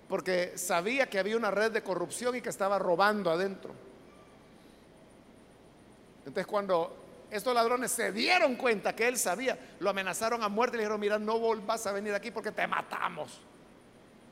porque 0.07 0.55
sabía 0.55 1.09
que 1.09 1.17
había 1.17 1.35
una 1.35 1.49
red 1.49 1.71
de 1.71 1.81
corrupción 1.81 2.35
y 2.35 2.41
que 2.41 2.49
estaba 2.49 2.77
robando 2.77 3.31
adentro. 3.31 3.73
Entonces 6.19 6.45
cuando 6.45 6.95
estos 7.31 7.55
ladrones 7.55 7.91
se 7.91 8.11
dieron 8.11 8.55
cuenta 8.55 8.95
que 8.95 9.07
él 9.07 9.17
sabía, 9.17 9.57
lo 9.79 9.89
amenazaron 9.89 10.43
a 10.43 10.49
muerte 10.49 10.75
y 10.75 10.77
le 10.77 10.83
dijeron, 10.83 10.99
mira, 10.99 11.17
no 11.17 11.39
volvás 11.39 11.87
a 11.87 11.91
venir 11.91 12.13
aquí 12.13 12.29
porque 12.29 12.51
te 12.51 12.67
matamos. 12.67 13.41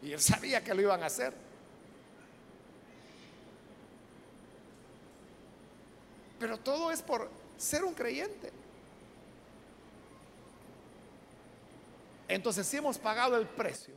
Y 0.01 0.13
él 0.13 0.19
sabía 0.19 0.63
que 0.63 0.73
lo 0.73 0.81
iban 0.81 1.03
a 1.03 1.07
hacer. 1.07 1.33
Pero 6.39 6.57
todo 6.57 6.91
es 6.91 7.01
por 7.01 7.29
ser 7.57 7.83
un 7.83 7.93
creyente. 7.93 8.51
Entonces, 12.27 12.65
si 12.65 12.77
hemos 12.77 12.97
pagado 12.97 13.35
el 13.37 13.47
precio, 13.47 13.95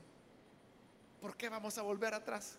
¿por 1.21 1.37
qué 1.37 1.49
vamos 1.49 1.79
a 1.79 1.83
volver 1.83 2.15
atrás? 2.15 2.59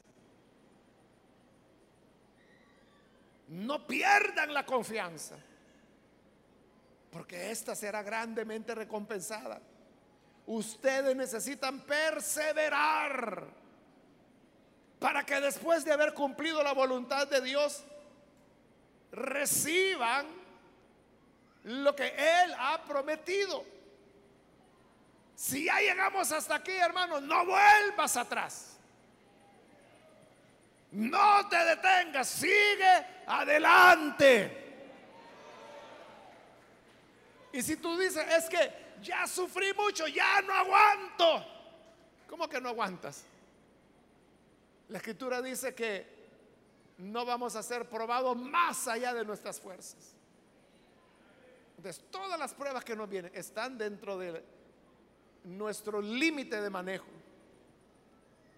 No 3.49 3.85
pierdan 3.85 4.53
la 4.53 4.65
confianza 4.65 5.35
porque 7.13 7.51
esta 7.51 7.75
será 7.75 8.01
grandemente 8.01 8.73
recompensada. 8.73 9.61
Ustedes 10.45 11.15
necesitan 11.15 11.79
perseverar 11.81 13.43
para 14.99 15.25
que 15.25 15.39
después 15.39 15.83
de 15.83 15.91
haber 15.91 16.13
cumplido 16.13 16.63
la 16.63 16.73
voluntad 16.73 17.27
de 17.27 17.41
Dios, 17.41 17.83
reciban 19.11 20.25
lo 21.63 21.95
que 21.95 22.07
Él 22.07 22.53
ha 22.57 22.81
prometido. 22.83 23.65
Si 25.35 25.65
ya 25.65 25.79
llegamos 25.79 26.31
hasta 26.31 26.55
aquí, 26.55 26.71
hermano, 26.71 27.19
no 27.19 27.45
vuelvas 27.45 28.15
atrás. 28.17 28.77
No 30.91 31.49
te 31.49 31.57
detengas, 31.57 32.27
sigue 32.27 33.05
adelante. 33.27 34.59
Y 37.51 37.61
si 37.61 37.77
tú 37.77 37.97
dices, 37.97 38.25
es 38.37 38.49
que 38.49 38.82
ya 39.03 39.27
sufrí 39.27 39.73
mucho, 39.73 40.07
ya 40.07 40.41
no 40.41 40.53
aguanto. 40.53 41.45
¿Cómo 42.29 42.47
que 42.47 42.59
no 42.59 42.69
aguantas? 42.69 43.25
La 44.89 44.97
escritura 44.97 45.41
dice 45.41 45.75
que 45.75 46.13
no 46.97 47.25
vamos 47.25 47.55
a 47.55 47.63
ser 47.63 47.87
probados 47.87 48.37
más 48.37 48.87
allá 48.87 49.13
de 49.13 49.25
nuestras 49.25 49.59
fuerzas. 49.59 50.15
Entonces, 51.77 52.03
todas 52.09 52.39
las 52.39 52.53
pruebas 52.53 52.83
que 52.83 52.95
nos 52.95 53.09
vienen 53.09 53.31
están 53.35 53.77
dentro 53.77 54.17
de 54.17 54.43
nuestro 55.43 56.01
límite 56.01 56.61
de 56.61 56.69
manejo. 56.69 57.07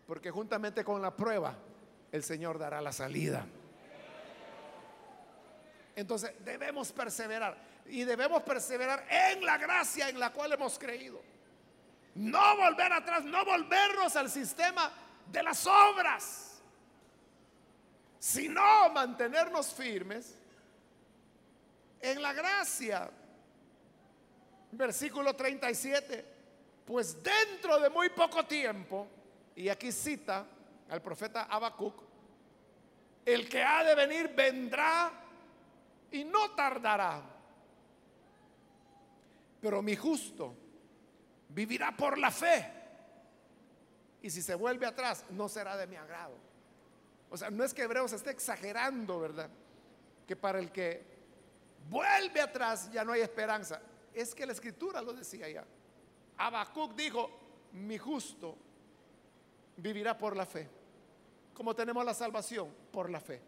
Porque 0.06 0.30
juntamente 0.30 0.84
con 0.84 1.02
la 1.02 1.16
prueba, 1.16 1.56
el 2.12 2.24
Señor 2.24 2.60
dará 2.60 2.82
la 2.82 2.92
salida. 2.92 3.46
Entonces, 5.96 6.34
debemos 6.44 6.92
perseverar 6.92 7.58
y 7.86 8.04
debemos 8.04 8.44
perseverar 8.44 9.06
en 9.10 9.46
la 9.46 9.58
gracia 9.58 10.10
en 10.10 10.20
la 10.20 10.32
cual 10.34 10.52
hemos 10.54 10.78
creído. 10.78 11.22
No 12.16 12.58
volver 12.58 12.92
atrás, 12.92 13.24
no 13.24 13.46
volvernos 13.46 14.16
al 14.16 14.30
sistema 14.30 14.92
de 15.32 15.44
las 15.44 15.66
obras, 15.66 16.62
sino 18.20 18.90
mantenernos 18.90 19.74
firmes 19.74 20.36
en 22.02 22.22
la 22.22 22.34
gracia. 22.34 23.10
Versículo 24.72 25.36
37, 25.36 26.26
pues 26.86 27.22
dentro 27.24 27.80
de 27.80 27.90
muy 27.90 28.10
poco 28.10 28.46
tiempo, 28.46 29.08
y 29.56 29.70
aquí 29.70 29.92
cita 29.92 30.46
al 30.90 31.02
profeta 31.02 31.44
Habacuc, 31.44 32.02
el 33.26 33.48
que 33.48 33.64
ha 33.64 33.84
de 33.84 33.96
venir 33.96 34.34
vendrá 34.36 35.25
y 36.12 36.24
no 36.24 36.52
tardará 36.52 37.36
pero 39.66 39.82
mi 39.82 39.96
justo 39.96 40.56
vivirá 41.50 41.98
por 41.98 42.20
la 42.20 42.30
fe. 42.30 42.72
Y 44.22 44.30
si 44.30 44.44
se 44.44 44.54
vuelve 44.54 44.86
atrás, 44.86 45.26
no 45.32 45.50
será 45.50 45.76
de 45.76 45.88
mi 45.88 45.96
agrado. 45.96 46.36
O 47.32 47.36
sea, 47.36 47.50
no 47.50 47.64
es 47.64 47.74
que 47.74 47.82
Hebreos 47.82 48.14
esté 48.14 48.30
exagerando, 48.30 49.20
¿verdad? 49.20 49.50
Que 50.28 50.36
para 50.36 50.60
el 50.60 50.72
que 50.72 51.04
vuelve 51.90 52.42
atrás 52.42 52.92
ya 52.92 53.04
no 53.04 53.14
hay 53.14 53.22
esperanza. 53.22 53.82
Es 54.14 54.36
que 54.36 54.46
la 54.46 54.52
escritura 54.54 55.02
lo 55.02 55.14
decía 55.14 55.50
ya. 55.50 55.66
Habacuc 56.38 56.94
dijo, 56.94 57.32
mi 57.74 57.98
justo 57.98 58.56
vivirá 59.78 60.16
por 60.16 60.38
la 60.38 60.46
fe. 60.46 60.70
Como 61.56 61.74
tenemos 61.74 62.06
la 62.06 62.14
salvación? 62.14 62.72
Por 62.92 63.10
la 63.10 63.20
fe. 63.20 63.42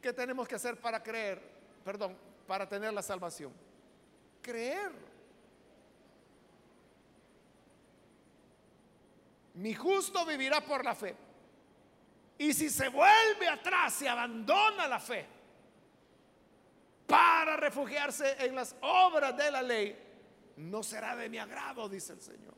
¿Qué 0.00 0.12
tenemos 0.12 0.48
que 0.48 0.54
hacer 0.54 0.76
para 0.76 1.02
creer? 1.02 1.40
Perdón, 1.84 2.16
para 2.46 2.68
tener 2.68 2.92
la 2.92 3.02
salvación 3.02 3.52
creer. 4.40 5.10
mi 9.54 9.74
justo 9.74 10.24
vivirá 10.24 10.62
por 10.62 10.82
la 10.82 10.94
fe. 10.94 11.14
Y 12.38 12.54
si 12.54 12.70
se 12.70 12.88
vuelve 12.88 13.46
atrás, 13.46 13.92
se 13.92 14.08
abandona 14.08 14.88
la 14.88 14.98
fe 14.98 15.26
para 17.06 17.56
refugiarse 17.56 18.36
en 18.38 18.54
las 18.54 18.74
obras 18.80 19.36
de 19.36 19.50
la 19.50 19.60
ley, 19.60 19.98
no 20.56 20.82
será 20.82 21.14
de 21.14 21.28
mi 21.28 21.36
agrado, 21.36 21.88
dice 21.88 22.14
el 22.14 22.22
Señor. 22.22 22.54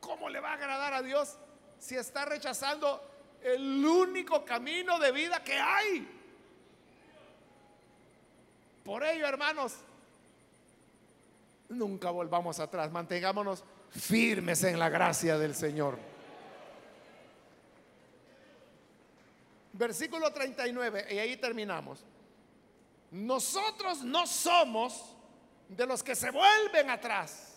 ¿Cómo 0.00 0.28
le 0.28 0.40
va 0.40 0.50
a 0.50 0.54
agradar 0.54 0.94
a 0.94 1.02
Dios 1.02 1.38
si 1.78 1.94
está 1.94 2.24
rechazando 2.24 3.36
el 3.42 3.84
único 3.84 4.44
camino 4.44 4.98
de 4.98 5.12
vida 5.12 5.44
que 5.44 5.56
hay? 5.56 6.23
Por 8.84 9.02
ello, 9.02 9.26
hermanos, 9.26 9.74
nunca 11.70 12.10
volvamos 12.10 12.60
atrás, 12.60 12.92
mantengámonos 12.92 13.64
firmes 13.90 14.62
en 14.64 14.78
la 14.78 14.90
gracia 14.90 15.38
del 15.38 15.54
Señor. 15.54 15.98
Versículo 19.72 20.30
39, 20.32 21.06
y 21.10 21.18
ahí 21.18 21.36
terminamos. 21.38 22.04
Nosotros 23.10 24.02
no 24.02 24.26
somos 24.26 25.16
de 25.68 25.86
los 25.86 26.02
que 26.02 26.14
se 26.14 26.30
vuelven 26.30 26.90
atrás 26.90 27.54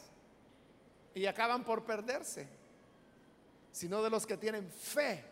y 1.13 1.25
acaban 1.25 1.63
por 1.63 1.84
perderse, 1.84 2.47
sino 3.71 4.01
de 4.01 4.09
los 4.09 4.25
que 4.25 4.38
tienen 4.38 4.71
fe 4.71 5.25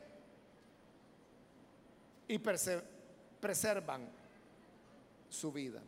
y 2.27 2.37
preservan 2.37 4.09
su 5.35 5.51
vida. 5.51 5.81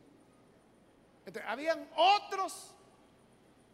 habían 1.47 1.87
otros 1.95 2.73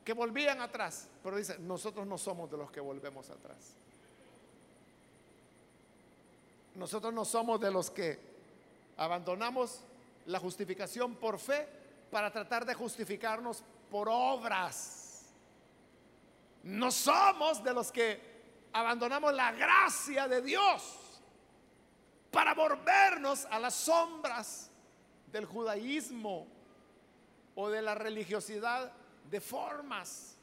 que 0.04 0.14
volvían 0.14 0.62
atrás, 0.62 1.08
pero 1.24 1.38
dice, 1.38 1.58
nosotros 1.60 2.06
no 2.06 2.18
somos 2.18 2.50
de 2.52 2.58
los 2.58 2.72
que 2.72 2.80
volvemos 2.80 3.30
atrás. 3.30 3.76
Nosotros 6.76 7.14
no 7.14 7.24
somos 7.24 7.60
de 7.60 7.72
los 7.72 7.90
que 7.92 8.20
abandonamos 8.98 9.82
la 10.26 10.40
justificación 10.40 11.16
por 11.16 11.40
fe 11.40 11.68
para 12.12 12.32
tratar 12.32 12.66
de 12.66 12.74
justificarnos 12.74 13.64
por 13.90 14.10
obras. 14.10 15.26
No 16.64 16.92
somos 16.92 17.64
de 17.64 17.74
los 17.74 17.92
que 17.92 18.34
abandonamos 18.74 19.34
la 19.34 19.52
gracia 19.52 20.28
de 20.28 20.42
Dios 20.42 21.22
para 22.32 22.54
volvernos 22.54 23.46
a 23.46 23.60
las 23.60 23.76
sombras 23.76 24.72
del 25.34 25.46
judaísmo 25.46 26.48
o 27.56 27.70
de 27.70 27.82
la 27.82 27.96
religiosidad 27.96 28.94
de 29.30 29.42
formas, 29.42 30.36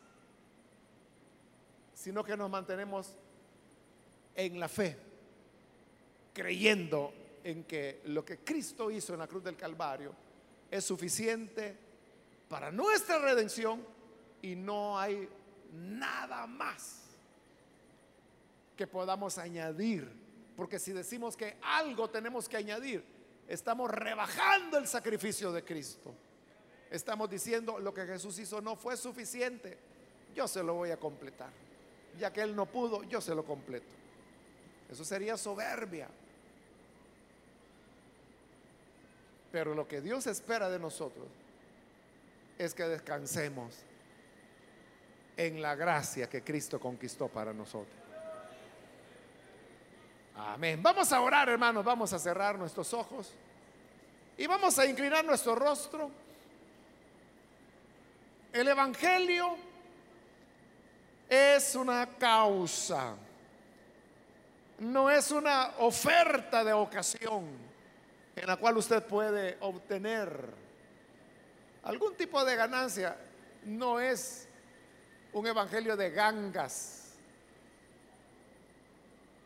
sino 1.95 2.25
que 2.25 2.37
nos 2.37 2.51
mantenemos 2.51 3.15
en 4.35 4.59
la 4.59 4.69
fe, 4.69 4.97
creyendo 6.35 7.13
en 7.45 7.65
que 7.65 8.01
lo 8.07 8.25
que 8.25 8.39
Cristo 8.39 8.91
hizo 8.91 9.13
en 9.13 9.21
la 9.21 9.29
cruz 9.29 9.45
del 9.45 9.57
Calvario 9.57 10.13
es 10.71 10.85
suficiente 10.85 11.77
para 12.49 12.73
nuestra 12.73 13.19
redención 13.21 13.85
y 14.43 14.57
no 14.57 14.99
hay 14.99 15.29
nada 15.73 16.47
más 16.49 17.03
que 18.77 18.89
podamos 18.89 19.39
añadir. 19.39 20.11
Porque 20.57 20.79
si 20.81 20.93
decimos 20.93 21.37
que 21.37 21.57
algo 21.63 22.11
tenemos 22.11 22.49
que 22.49 22.57
añadir, 22.57 23.20
estamos 23.51 23.91
rebajando 23.91 24.79
el 24.79 24.87
sacrificio 24.87 25.51
de 25.53 25.65
Cristo. 25.65 26.15
Estamos 26.89 27.29
diciendo 27.29 27.79
lo 27.81 27.93
que 27.93 28.07
Jesús 28.07 28.39
hizo 28.39 28.61
no 28.61 28.77
fue 28.77 28.97
suficiente. 28.97 29.77
Yo 30.35 30.47
se 30.47 30.63
lo 30.63 30.75
voy 30.75 30.91
a 30.91 30.97
completar. 30.97 31.51
Ya 32.19 32.33
que 32.33 32.43
Él 32.43 32.55
no 32.55 32.67
pudo, 32.67 33.03
yo 33.05 33.21
se 33.21 33.35
lo 33.35 33.45
completo. 33.45 33.93
Eso 34.89 35.05
sería 35.05 35.37
soberbia. 35.37 36.09
Pero 39.51 39.75
lo 39.75 39.87
que 39.87 40.01
Dios 40.01 40.29
espera 40.29 40.71
de 40.71 40.79
nosotros 40.79 41.27
es 42.57 42.73
que 42.73 42.85
descansemos 42.85 43.75
en 45.37 45.61
la 45.61 45.75
gracia 45.75 46.29
que 46.29 46.45
Cristo 46.45 46.79
conquistó 46.79 47.27
para 47.27 47.53
nosotros. 47.53 48.10
Amén. 50.49 50.83
Vamos 50.83 51.13
a 51.13 51.21
orar, 51.21 51.49
hermanos. 51.49 51.85
Vamos 51.85 52.13
a 52.13 52.19
cerrar 52.19 52.59
nuestros 52.59 52.93
ojos 52.95 53.33
y 54.39 54.47
vamos 54.47 54.79
a 54.79 54.87
inclinar 54.87 55.25
nuestro 55.25 55.55
rostro. 55.55 56.11
El 58.53 58.67
Evangelio 58.67 59.57
es 61.29 61.75
una 61.75 62.07
causa, 62.19 63.15
no 64.81 65.11
es 65.11 65.31
una 65.31 65.73
oferta 65.79 66.65
de 66.65 66.73
ocasión 66.73 67.47
en 68.35 68.47
la 68.47 68.57
cual 68.57 68.79
usted 68.79 69.05
puede 69.05 69.59
obtener 69.61 70.53
algún 71.83 72.17
tipo 72.17 72.45
de 72.45 72.57
ganancia, 72.57 73.17
no 73.65 74.01
es 74.01 74.49
un 75.33 75.47
evangelio 75.47 75.97
de 75.97 76.11
gangas, 76.11 77.00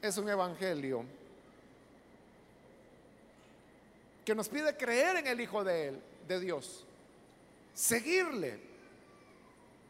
es 0.08 0.18
un 0.18 0.28
evangelio 0.28 1.04
que 4.24 4.34
nos 4.34 4.48
pide 4.48 4.76
creer 4.76 5.16
en 5.16 5.26
el 5.26 5.40
Hijo 5.40 5.64
de 5.64 5.88
Él, 5.88 6.00
de 6.28 6.40
Dios, 6.40 6.84
seguirle. 7.72 8.58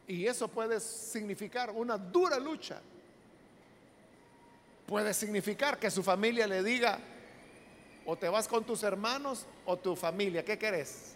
Y 0.07 0.27
eso 0.27 0.49
puede 0.49 0.81
significar 0.81 1.71
una 1.71 1.97
dura 1.97 2.39
lucha. 2.39 2.81
Puede 4.87 5.15
significar 5.15 5.79
que 5.79 5.91
su 5.91 6.03
familia 6.03 6.47
le 6.47 6.63
diga, 6.63 6.99
o 8.07 8.17
te 8.17 8.29
vas 8.29 8.47
con 8.47 8.65
tus 8.65 8.83
hermanos 8.83 9.47
o 9.65 9.77
tu 9.77 9.97
familia. 9.97 10.45
¿Qué 10.45 10.59
querés? 10.59 11.15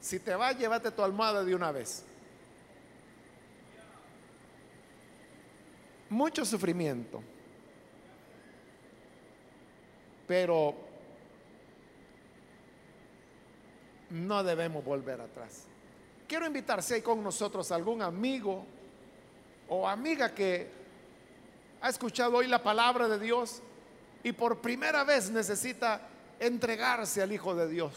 Si 0.00 0.18
te 0.18 0.34
vas, 0.34 0.58
llévate 0.58 0.90
tu 0.90 1.02
almohada 1.02 1.44
de 1.44 1.54
una 1.54 1.70
vez. 1.70 2.04
Mucho 6.14 6.44
sufrimiento. 6.44 7.20
Pero 10.28 10.76
no 14.10 14.44
debemos 14.44 14.84
volver 14.84 15.20
atrás. 15.20 15.64
Quiero 16.28 16.46
invitar 16.46 16.84
si 16.84 16.94
hay 16.94 17.02
con 17.02 17.20
nosotros 17.20 17.72
algún 17.72 18.00
amigo 18.00 18.64
o 19.68 19.88
amiga 19.88 20.32
que 20.32 20.70
ha 21.80 21.88
escuchado 21.88 22.36
hoy 22.36 22.46
la 22.46 22.62
palabra 22.62 23.08
de 23.08 23.18
Dios 23.18 23.60
y 24.22 24.30
por 24.30 24.60
primera 24.60 25.02
vez 25.02 25.30
necesita 25.30 26.00
entregarse 26.38 27.22
al 27.22 27.32
Hijo 27.32 27.56
de 27.56 27.68
Dios. 27.68 27.92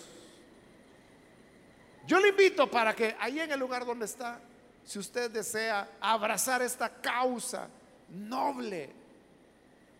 Yo 2.07 2.19
le 2.19 2.29
invito 2.29 2.67
para 2.71 2.95
que 2.95 3.15
ahí 3.19 3.39
en 3.39 3.51
el 3.51 3.59
lugar 3.59 3.85
donde 3.85 4.05
está, 4.05 4.39
si 4.83 4.97
usted 4.97 5.29
desea 5.29 5.87
abrazar 6.01 6.63
esta 6.63 6.89
causa 6.89 7.69
noble 8.09 8.89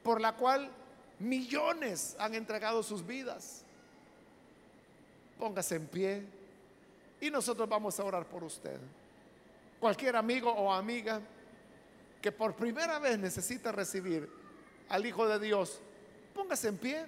por 0.03 0.21
la 0.21 0.35
cual 0.35 0.69
millones 1.19 2.15
han 2.19 2.35
entregado 2.35 2.83
sus 2.83 3.05
vidas, 3.05 3.63
póngase 5.37 5.75
en 5.75 5.87
pie 5.87 6.23
y 7.19 7.29
nosotros 7.29 7.67
vamos 7.67 7.99
a 7.99 8.03
orar 8.03 8.25
por 8.25 8.43
usted. 8.43 8.79
Cualquier 9.79 10.15
amigo 10.15 10.51
o 10.51 10.73
amiga 10.73 11.21
que 12.21 12.31
por 12.31 12.55
primera 12.55 12.99
vez 12.99 13.19
necesita 13.19 13.71
recibir 13.71 14.27
al 14.89 15.05
Hijo 15.05 15.27
de 15.27 15.39
Dios 15.39 15.81
Póngase 16.37 16.67
en 16.67 16.77
pie. 16.77 17.03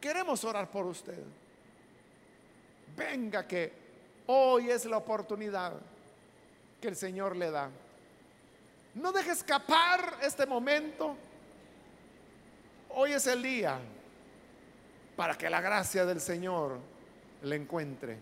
Queremos 0.00 0.42
orar 0.44 0.70
por 0.70 0.86
usted. 0.86 1.22
Venga 2.96 3.46
que 3.46 3.70
hoy 4.28 4.70
es 4.70 4.86
la 4.86 4.96
oportunidad 4.96 5.74
que 6.80 6.88
el 6.88 6.96
Señor 6.96 7.36
le 7.36 7.50
da. 7.50 7.68
No 8.96 9.12
deje 9.12 9.32
escapar 9.32 10.16
este 10.22 10.46
momento. 10.46 11.14
Hoy 12.88 13.12
es 13.12 13.26
el 13.26 13.42
día 13.42 13.78
para 15.14 15.36
que 15.36 15.50
la 15.50 15.60
gracia 15.60 16.06
del 16.06 16.18
Señor 16.18 16.78
le 17.42 17.56
encuentre. 17.56 18.16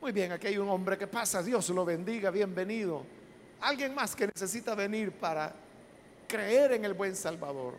Muy 0.00 0.10
bien, 0.10 0.32
aquí 0.32 0.46
hay 0.46 0.56
un 0.56 0.70
hombre 0.70 0.96
que 0.96 1.06
pasa, 1.06 1.42
Dios 1.42 1.68
lo 1.68 1.84
bendiga, 1.84 2.30
bienvenido. 2.30 3.04
Alguien 3.60 3.94
más 3.94 4.16
que 4.16 4.26
necesita 4.26 4.74
venir 4.74 5.12
para 5.12 5.52
creer 6.26 6.72
en 6.72 6.86
el 6.86 6.94
buen 6.94 7.14
Salvador. 7.14 7.74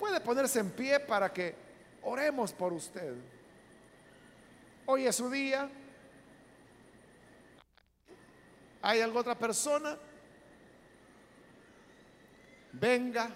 Puede 0.00 0.20
ponerse 0.20 0.58
en 0.58 0.72
pie 0.72 0.98
para 0.98 1.32
que 1.32 1.54
oremos 2.02 2.52
por 2.52 2.72
usted. 2.72 3.14
Hoy 4.86 5.06
es 5.06 5.14
su 5.14 5.30
día. 5.30 5.70
¿Hay 8.82 9.00
alguna 9.00 9.20
otra 9.20 9.38
persona? 9.38 9.96
Venga. 12.80 13.30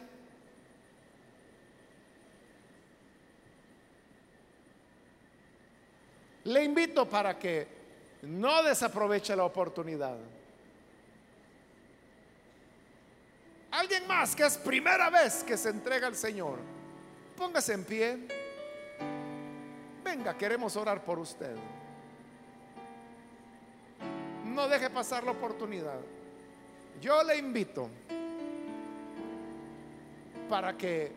Le 6.44 6.64
invito 6.64 7.08
para 7.08 7.38
que 7.38 7.68
no 8.22 8.62
desaproveche 8.62 9.36
la 9.36 9.44
oportunidad. 9.44 10.16
Alguien 13.70 14.06
más 14.08 14.34
que 14.34 14.44
es 14.44 14.56
primera 14.56 15.10
vez 15.10 15.44
que 15.44 15.56
se 15.56 15.68
entrega 15.68 16.06
al 16.06 16.16
Señor. 16.16 16.58
Póngase 17.36 17.74
en 17.74 17.84
pie. 17.84 18.18
Venga, 20.02 20.36
queremos 20.36 20.74
orar 20.76 21.04
por 21.04 21.18
usted. 21.18 21.54
No 24.46 24.66
deje 24.68 24.90
pasar 24.90 25.22
la 25.22 25.32
oportunidad. 25.32 26.00
Yo 27.00 27.22
le 27.22 27.36
invito 27.36 27.88
para 30.48 30.76
que 30.76 31.12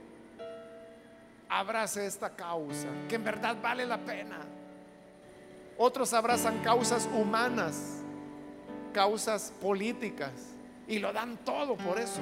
abrace 1.49 2.05
esta 2.05 2.29
causa, 2.29 2.87
que 3.07 3.15
en 3.15 3.23
verdad 3.23 3.57
vale 3.61 3.85
la 3.85 3.97
pena. 3.97 4.39
Otros 5.77 6.13
abrazan 6.13 6.59
causas 6.59 7.09
humanas, 7.13 8.01
causas 8.93 9.51
políticas, 9.61 10.31
y 10.87 10.99
lo 10.99 11.11
dan 11.13 11.37
todo 11.37 11.75
por 11.75 11.99
eso. 11.99 12.21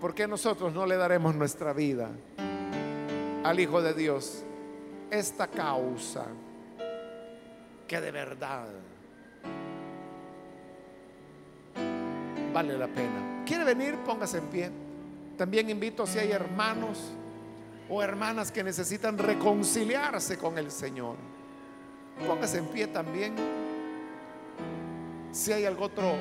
¿Por 0.00 0.14
qué 0.14 0.28
nosotros 0.28 0.72
no 0.72 0.86
le 0.86 0.96
daremos 0.96 1.34
nuestra 1.34 1.72
vida 1.72 2.10
al 3.44 3.58
Hijo 3.58 3.82
de 3.82 3.94
Dios? 3.94 4.44
Esta 5.10 5.48
causa 5.48 6.26
que 7.88 8.00
de 8.00 8.10
verdad 8.10 8.66
vale 12.52 12.78
la 12.78 12.86
pena. 12.86 13.42
¿Quiere 13.46 13.64
venir? 13.64 13.96
Póngase 14.04 14.38
en 14.38 14.46
pie. 14.46 14.87
También 15.38 15.70
invito 15.70 16.04
si 16.04 16.18
hay 16.18 16.32
hermanos 16.32 16.98
o 17.88 18.02
hermanas 18.02 18.50
que 18.50 18.64
necesitan 18.64 19.16
reconciliarse 19.16 20.36
con 20.36 20.58
el 20.58 20.72
Señor. 20.72 21.14
Póngase 22.26 22.58
en 22.58 22.66
pie 22.66 22.88
también. 22.88 23.36
Si 25.30 25.52
hay 25.52 25.64
algún 25.64 25.84
otro 25.84 26.16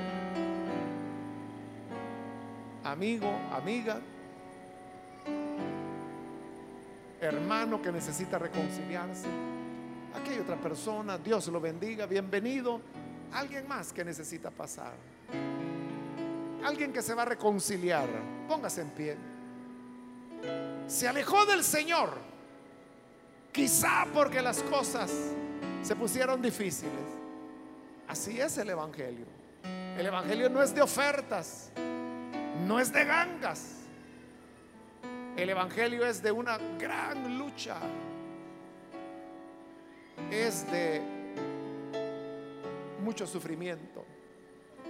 amigo, 2.84 3.28
amiga, 3.52 4.00
hermano 7.20 7.82
que 7.82 7.92
necesita 7.92 8.38
reconciliarse. 8.38 9.28
Aquí 10.14 10.34
hay 10.34 10.40
otra 10.40 10.58
persona, 10.58 11.18
Dios 11.18 11.48
lo 11.48 11.60
bendiga, 11.60 12.06
bienvenido. 12.06 12.82
Alguien 13.34 13.68
más 13.68 13.92
que 13.92 14.06
necesita 14.06 14.52
pasar. 14.52 15.17
Alguien 16.64 16.92
que 16.92 17.02
se 17.02 17.14
va 17.14 17.24
a 17.24 17.26
reconciliar. 17.26 18.08
Póngase 18.48 18.82
en 18.82 18.90
pie. 18.90 19.18
Se 20.88 21.08
alejó 21.08 21.46
del 21.46 21.64
Señor. 21.64 22.12
Quizá 23.52 24.06
porque 24.14 24.42
las 24.42 24.62
cosas 24.64 25.12
se 25.82 25.96
pusieron 25.96 26.42
difíciles. 26.42 26.94
Así 28.08 28.40
es 28.40 28.58
el 28.58 28.70
Evangelio. 28.70 29.26
El 29.98 30.06
Evangelio 30.06 30.50
no 30.50 30.62
es 30.62 30.76
de 30.76 30.82
ofertas, 30.82 31.72
no 32.68 32.80
es 32.80 32.94
de 32.94 33.04
gangas. 33.04 33.78
El 35.36 35.50
Evangelio 35.50 36.06
es 36.06 36.22
de 36.22 36.32
una 36.32 36.58
gran 36.80 37.38
lucha. 37.38 37.78
Es 40.32 40.70
de 40.72 41.02
mucho 43.04 43.26
sufrimiento. 43.26 44.06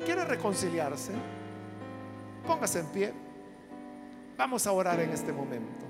¿Quiere 0.05 0.25
reconciliarse? 0.25 1.13
Póngase 2.47 2.79
en 2.79 2.85
pie. 2.87 3.13
Vamos 4.37 4.65
a 4.65 4.71
orar 4.71 4.99
en 5.01 5.09
este 5.09 5.33
momento. 5.33 5.85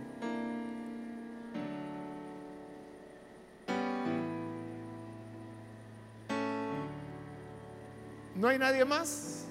¿No 8.36 8.48
hay 8.48 8.58
nadie 8.58 8.86
más? 8.86 9.46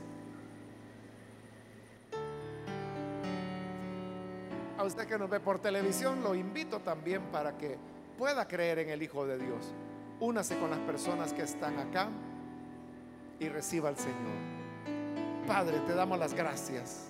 A 4.78 4.84
usted 4.84 5.06
que 5.06 5.18
nos 5.18 5.28
ve 5.28 5.40
por 5.40 5.58
televisión, 5.58 6.22
lo 6.22 6.34
invito 6.34 6.80
también 6.80 7.22
para 7.32 7.56
que 7.56 7.78
pueda 8.18 8.46
creer 8.46 8.80
en 8.80 8.90
el 8.90 9.02
Hijo 9.02 9.26
de 9.26 9.38
Dios. 9.38 9.74
Únase 10.20 10.58
con 10.58 10.70
las 10.70 10.78
personas 10.80 11.32
que 11.32 11.42
están 11.42 11.78
acá 11.78 12.08
y 13.38 13.48
reciba 13.48 13.88
al 13.88 13.96
Señor. 13.96 14.55
Padre, 15.46 15.78
te 15.86 15.94
damos 15.94 16.18
las 16.18 16.34
gracias 16.34 17.04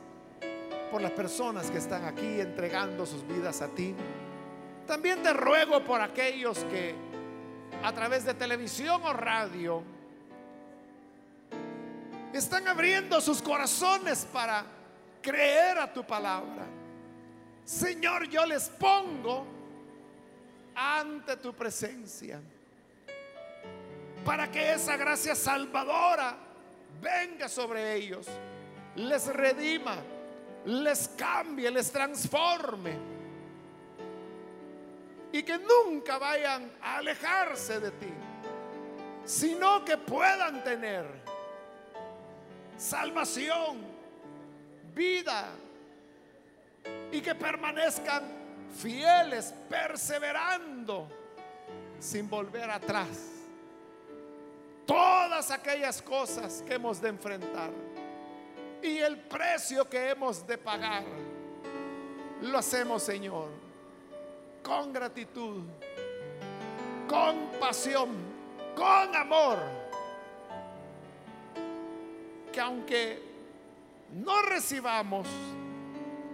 por 0.91 1.01
las 1.01 1.13
personas 1.13 1.71
que 1.71 1.79
están 1.79 2.05
aquí 2.05 2.39
entregando 2.39 3.07
sus 3.07 3.27
vidas 3.27 3.63
a 3.63 3.69
ti. 3.69 3.95
También 4.87 5.23
te 5.23 5.33
ruego 5.33 5.83
por 5.83 6.03
aquellos 6.03 6.59
que 6.65 6.95
a 7.83 7.93
través 7.95 8.27
de 8.27 8.35
televisión 8.35 9.01
o 9.05 9.13
radio 9.15 9.83
están 12.35 12.69
abriendo 12.69 13.23
sus 13.23 13.41
corazones 13.41 14.27
para 14.31 14.65
creer 15.23 15.79
a 15.79 15.91
tu 15.91 16.05
palabra. 16.05 16.67
Señor, 17.65 18.29
yo 18.29 18.45
les 18.45 18.69
pongo 18.69 19.47
ante 20.75 21.39
tu 21.39 21.55
presencia 21.55 22.39
para 24.27 24.51
que 24.51 24.75
esa 24.75 24.99
gracia 24.99 25.35
salvadora 25.35 26.46
venga 27.01 27.49
sobre 27.49 27.95
ellos, 27.95 28.27
les 28.97 29.27
redima, 29.27 29.97
les 30.65 31.09
cambie, 31.09 31.71
les 31.71 31.91
transforme. 31.91 32.97
Y 35.33 35.43
que 35.43 35.59
nunca 35.59 36.19
vayan 36.19 36.71
a 36.81 36.97
alejarse 36.99 37.81
de 37.81 37.91
ti, 37.91 38.13
sino 39.25 39.85
que 39.85 39.97
puedan 39.99 40.65
tener 40.65 41.05
salvación, 42.79 43.85
vida, 44.95 45.51
y 47.13 47.21
que 47.21 47.35
permanezcan 47.35 48.23
fieles, 48.81 49.53
perseverando, 49.69 51.09
sin 51.99 52.31
volver 52.31 52.71
atrás 52.71 53.36
todas 54.87 55.51
aquellas 55.51 56.01
cosas 56.01 56.63
que 56.67 56.75
hemos 56.75 57.01
de 57.01 57.09
enfrentar 57.09 57.71
y 58.83 58.99
el 58.99 59.19
precio 59.19 59.89
que 59.89 60.11
hemos 60.11 60.47
de 60.47 60.57
pagar. 60.57 61.05
Lo 62.43 62.59
hacemos, 62.59 63.03
Señor, 63.03 63.49
con 64.63 64.93
gratitud, 64.93 65.63
con 67.09 67.37
pasión, 67.59 68.11
con 68.77 69.17
amor. 69.17 69.59
Que 72.53 72.61
aunque 72.61 73.23
no 74.13 74.43
recibamos, 74.43 75.27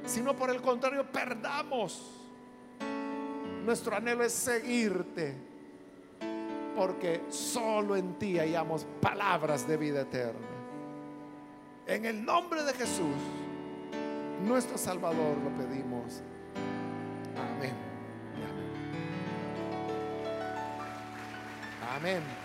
sino 0.05 0.37
por 0.37 0.51
el 0.51 0.61
contrario, 0.61 1.11
perdamos, 1.11 2.11
nuestro 3.65 3.97
anhelo 3.97 4.25
es 4.25 4.33
seguirte 4.33 5.52
porque 6.77 7.23
solo 7.29 7.97
en 7.97 8.15
ti 8.15 8.39
hallamos 8.39 8.87
palabras 9.01 9.67
de 9.67 9.77
vida 9.77 10.03
eterna. 10.03 10.49
En 11.87 12.05
el 12.05 12.25
nombre 12.25 12.63
de 12.63 12.73
Jesús, 12.75 13.17
nuestro 14.47 14.79
Salvador, 14.79 15.37
lo 15.39 15.51
pedimos. 15.57 16.23
Amén. 17.37 17.75
Amén. 21.97 22.42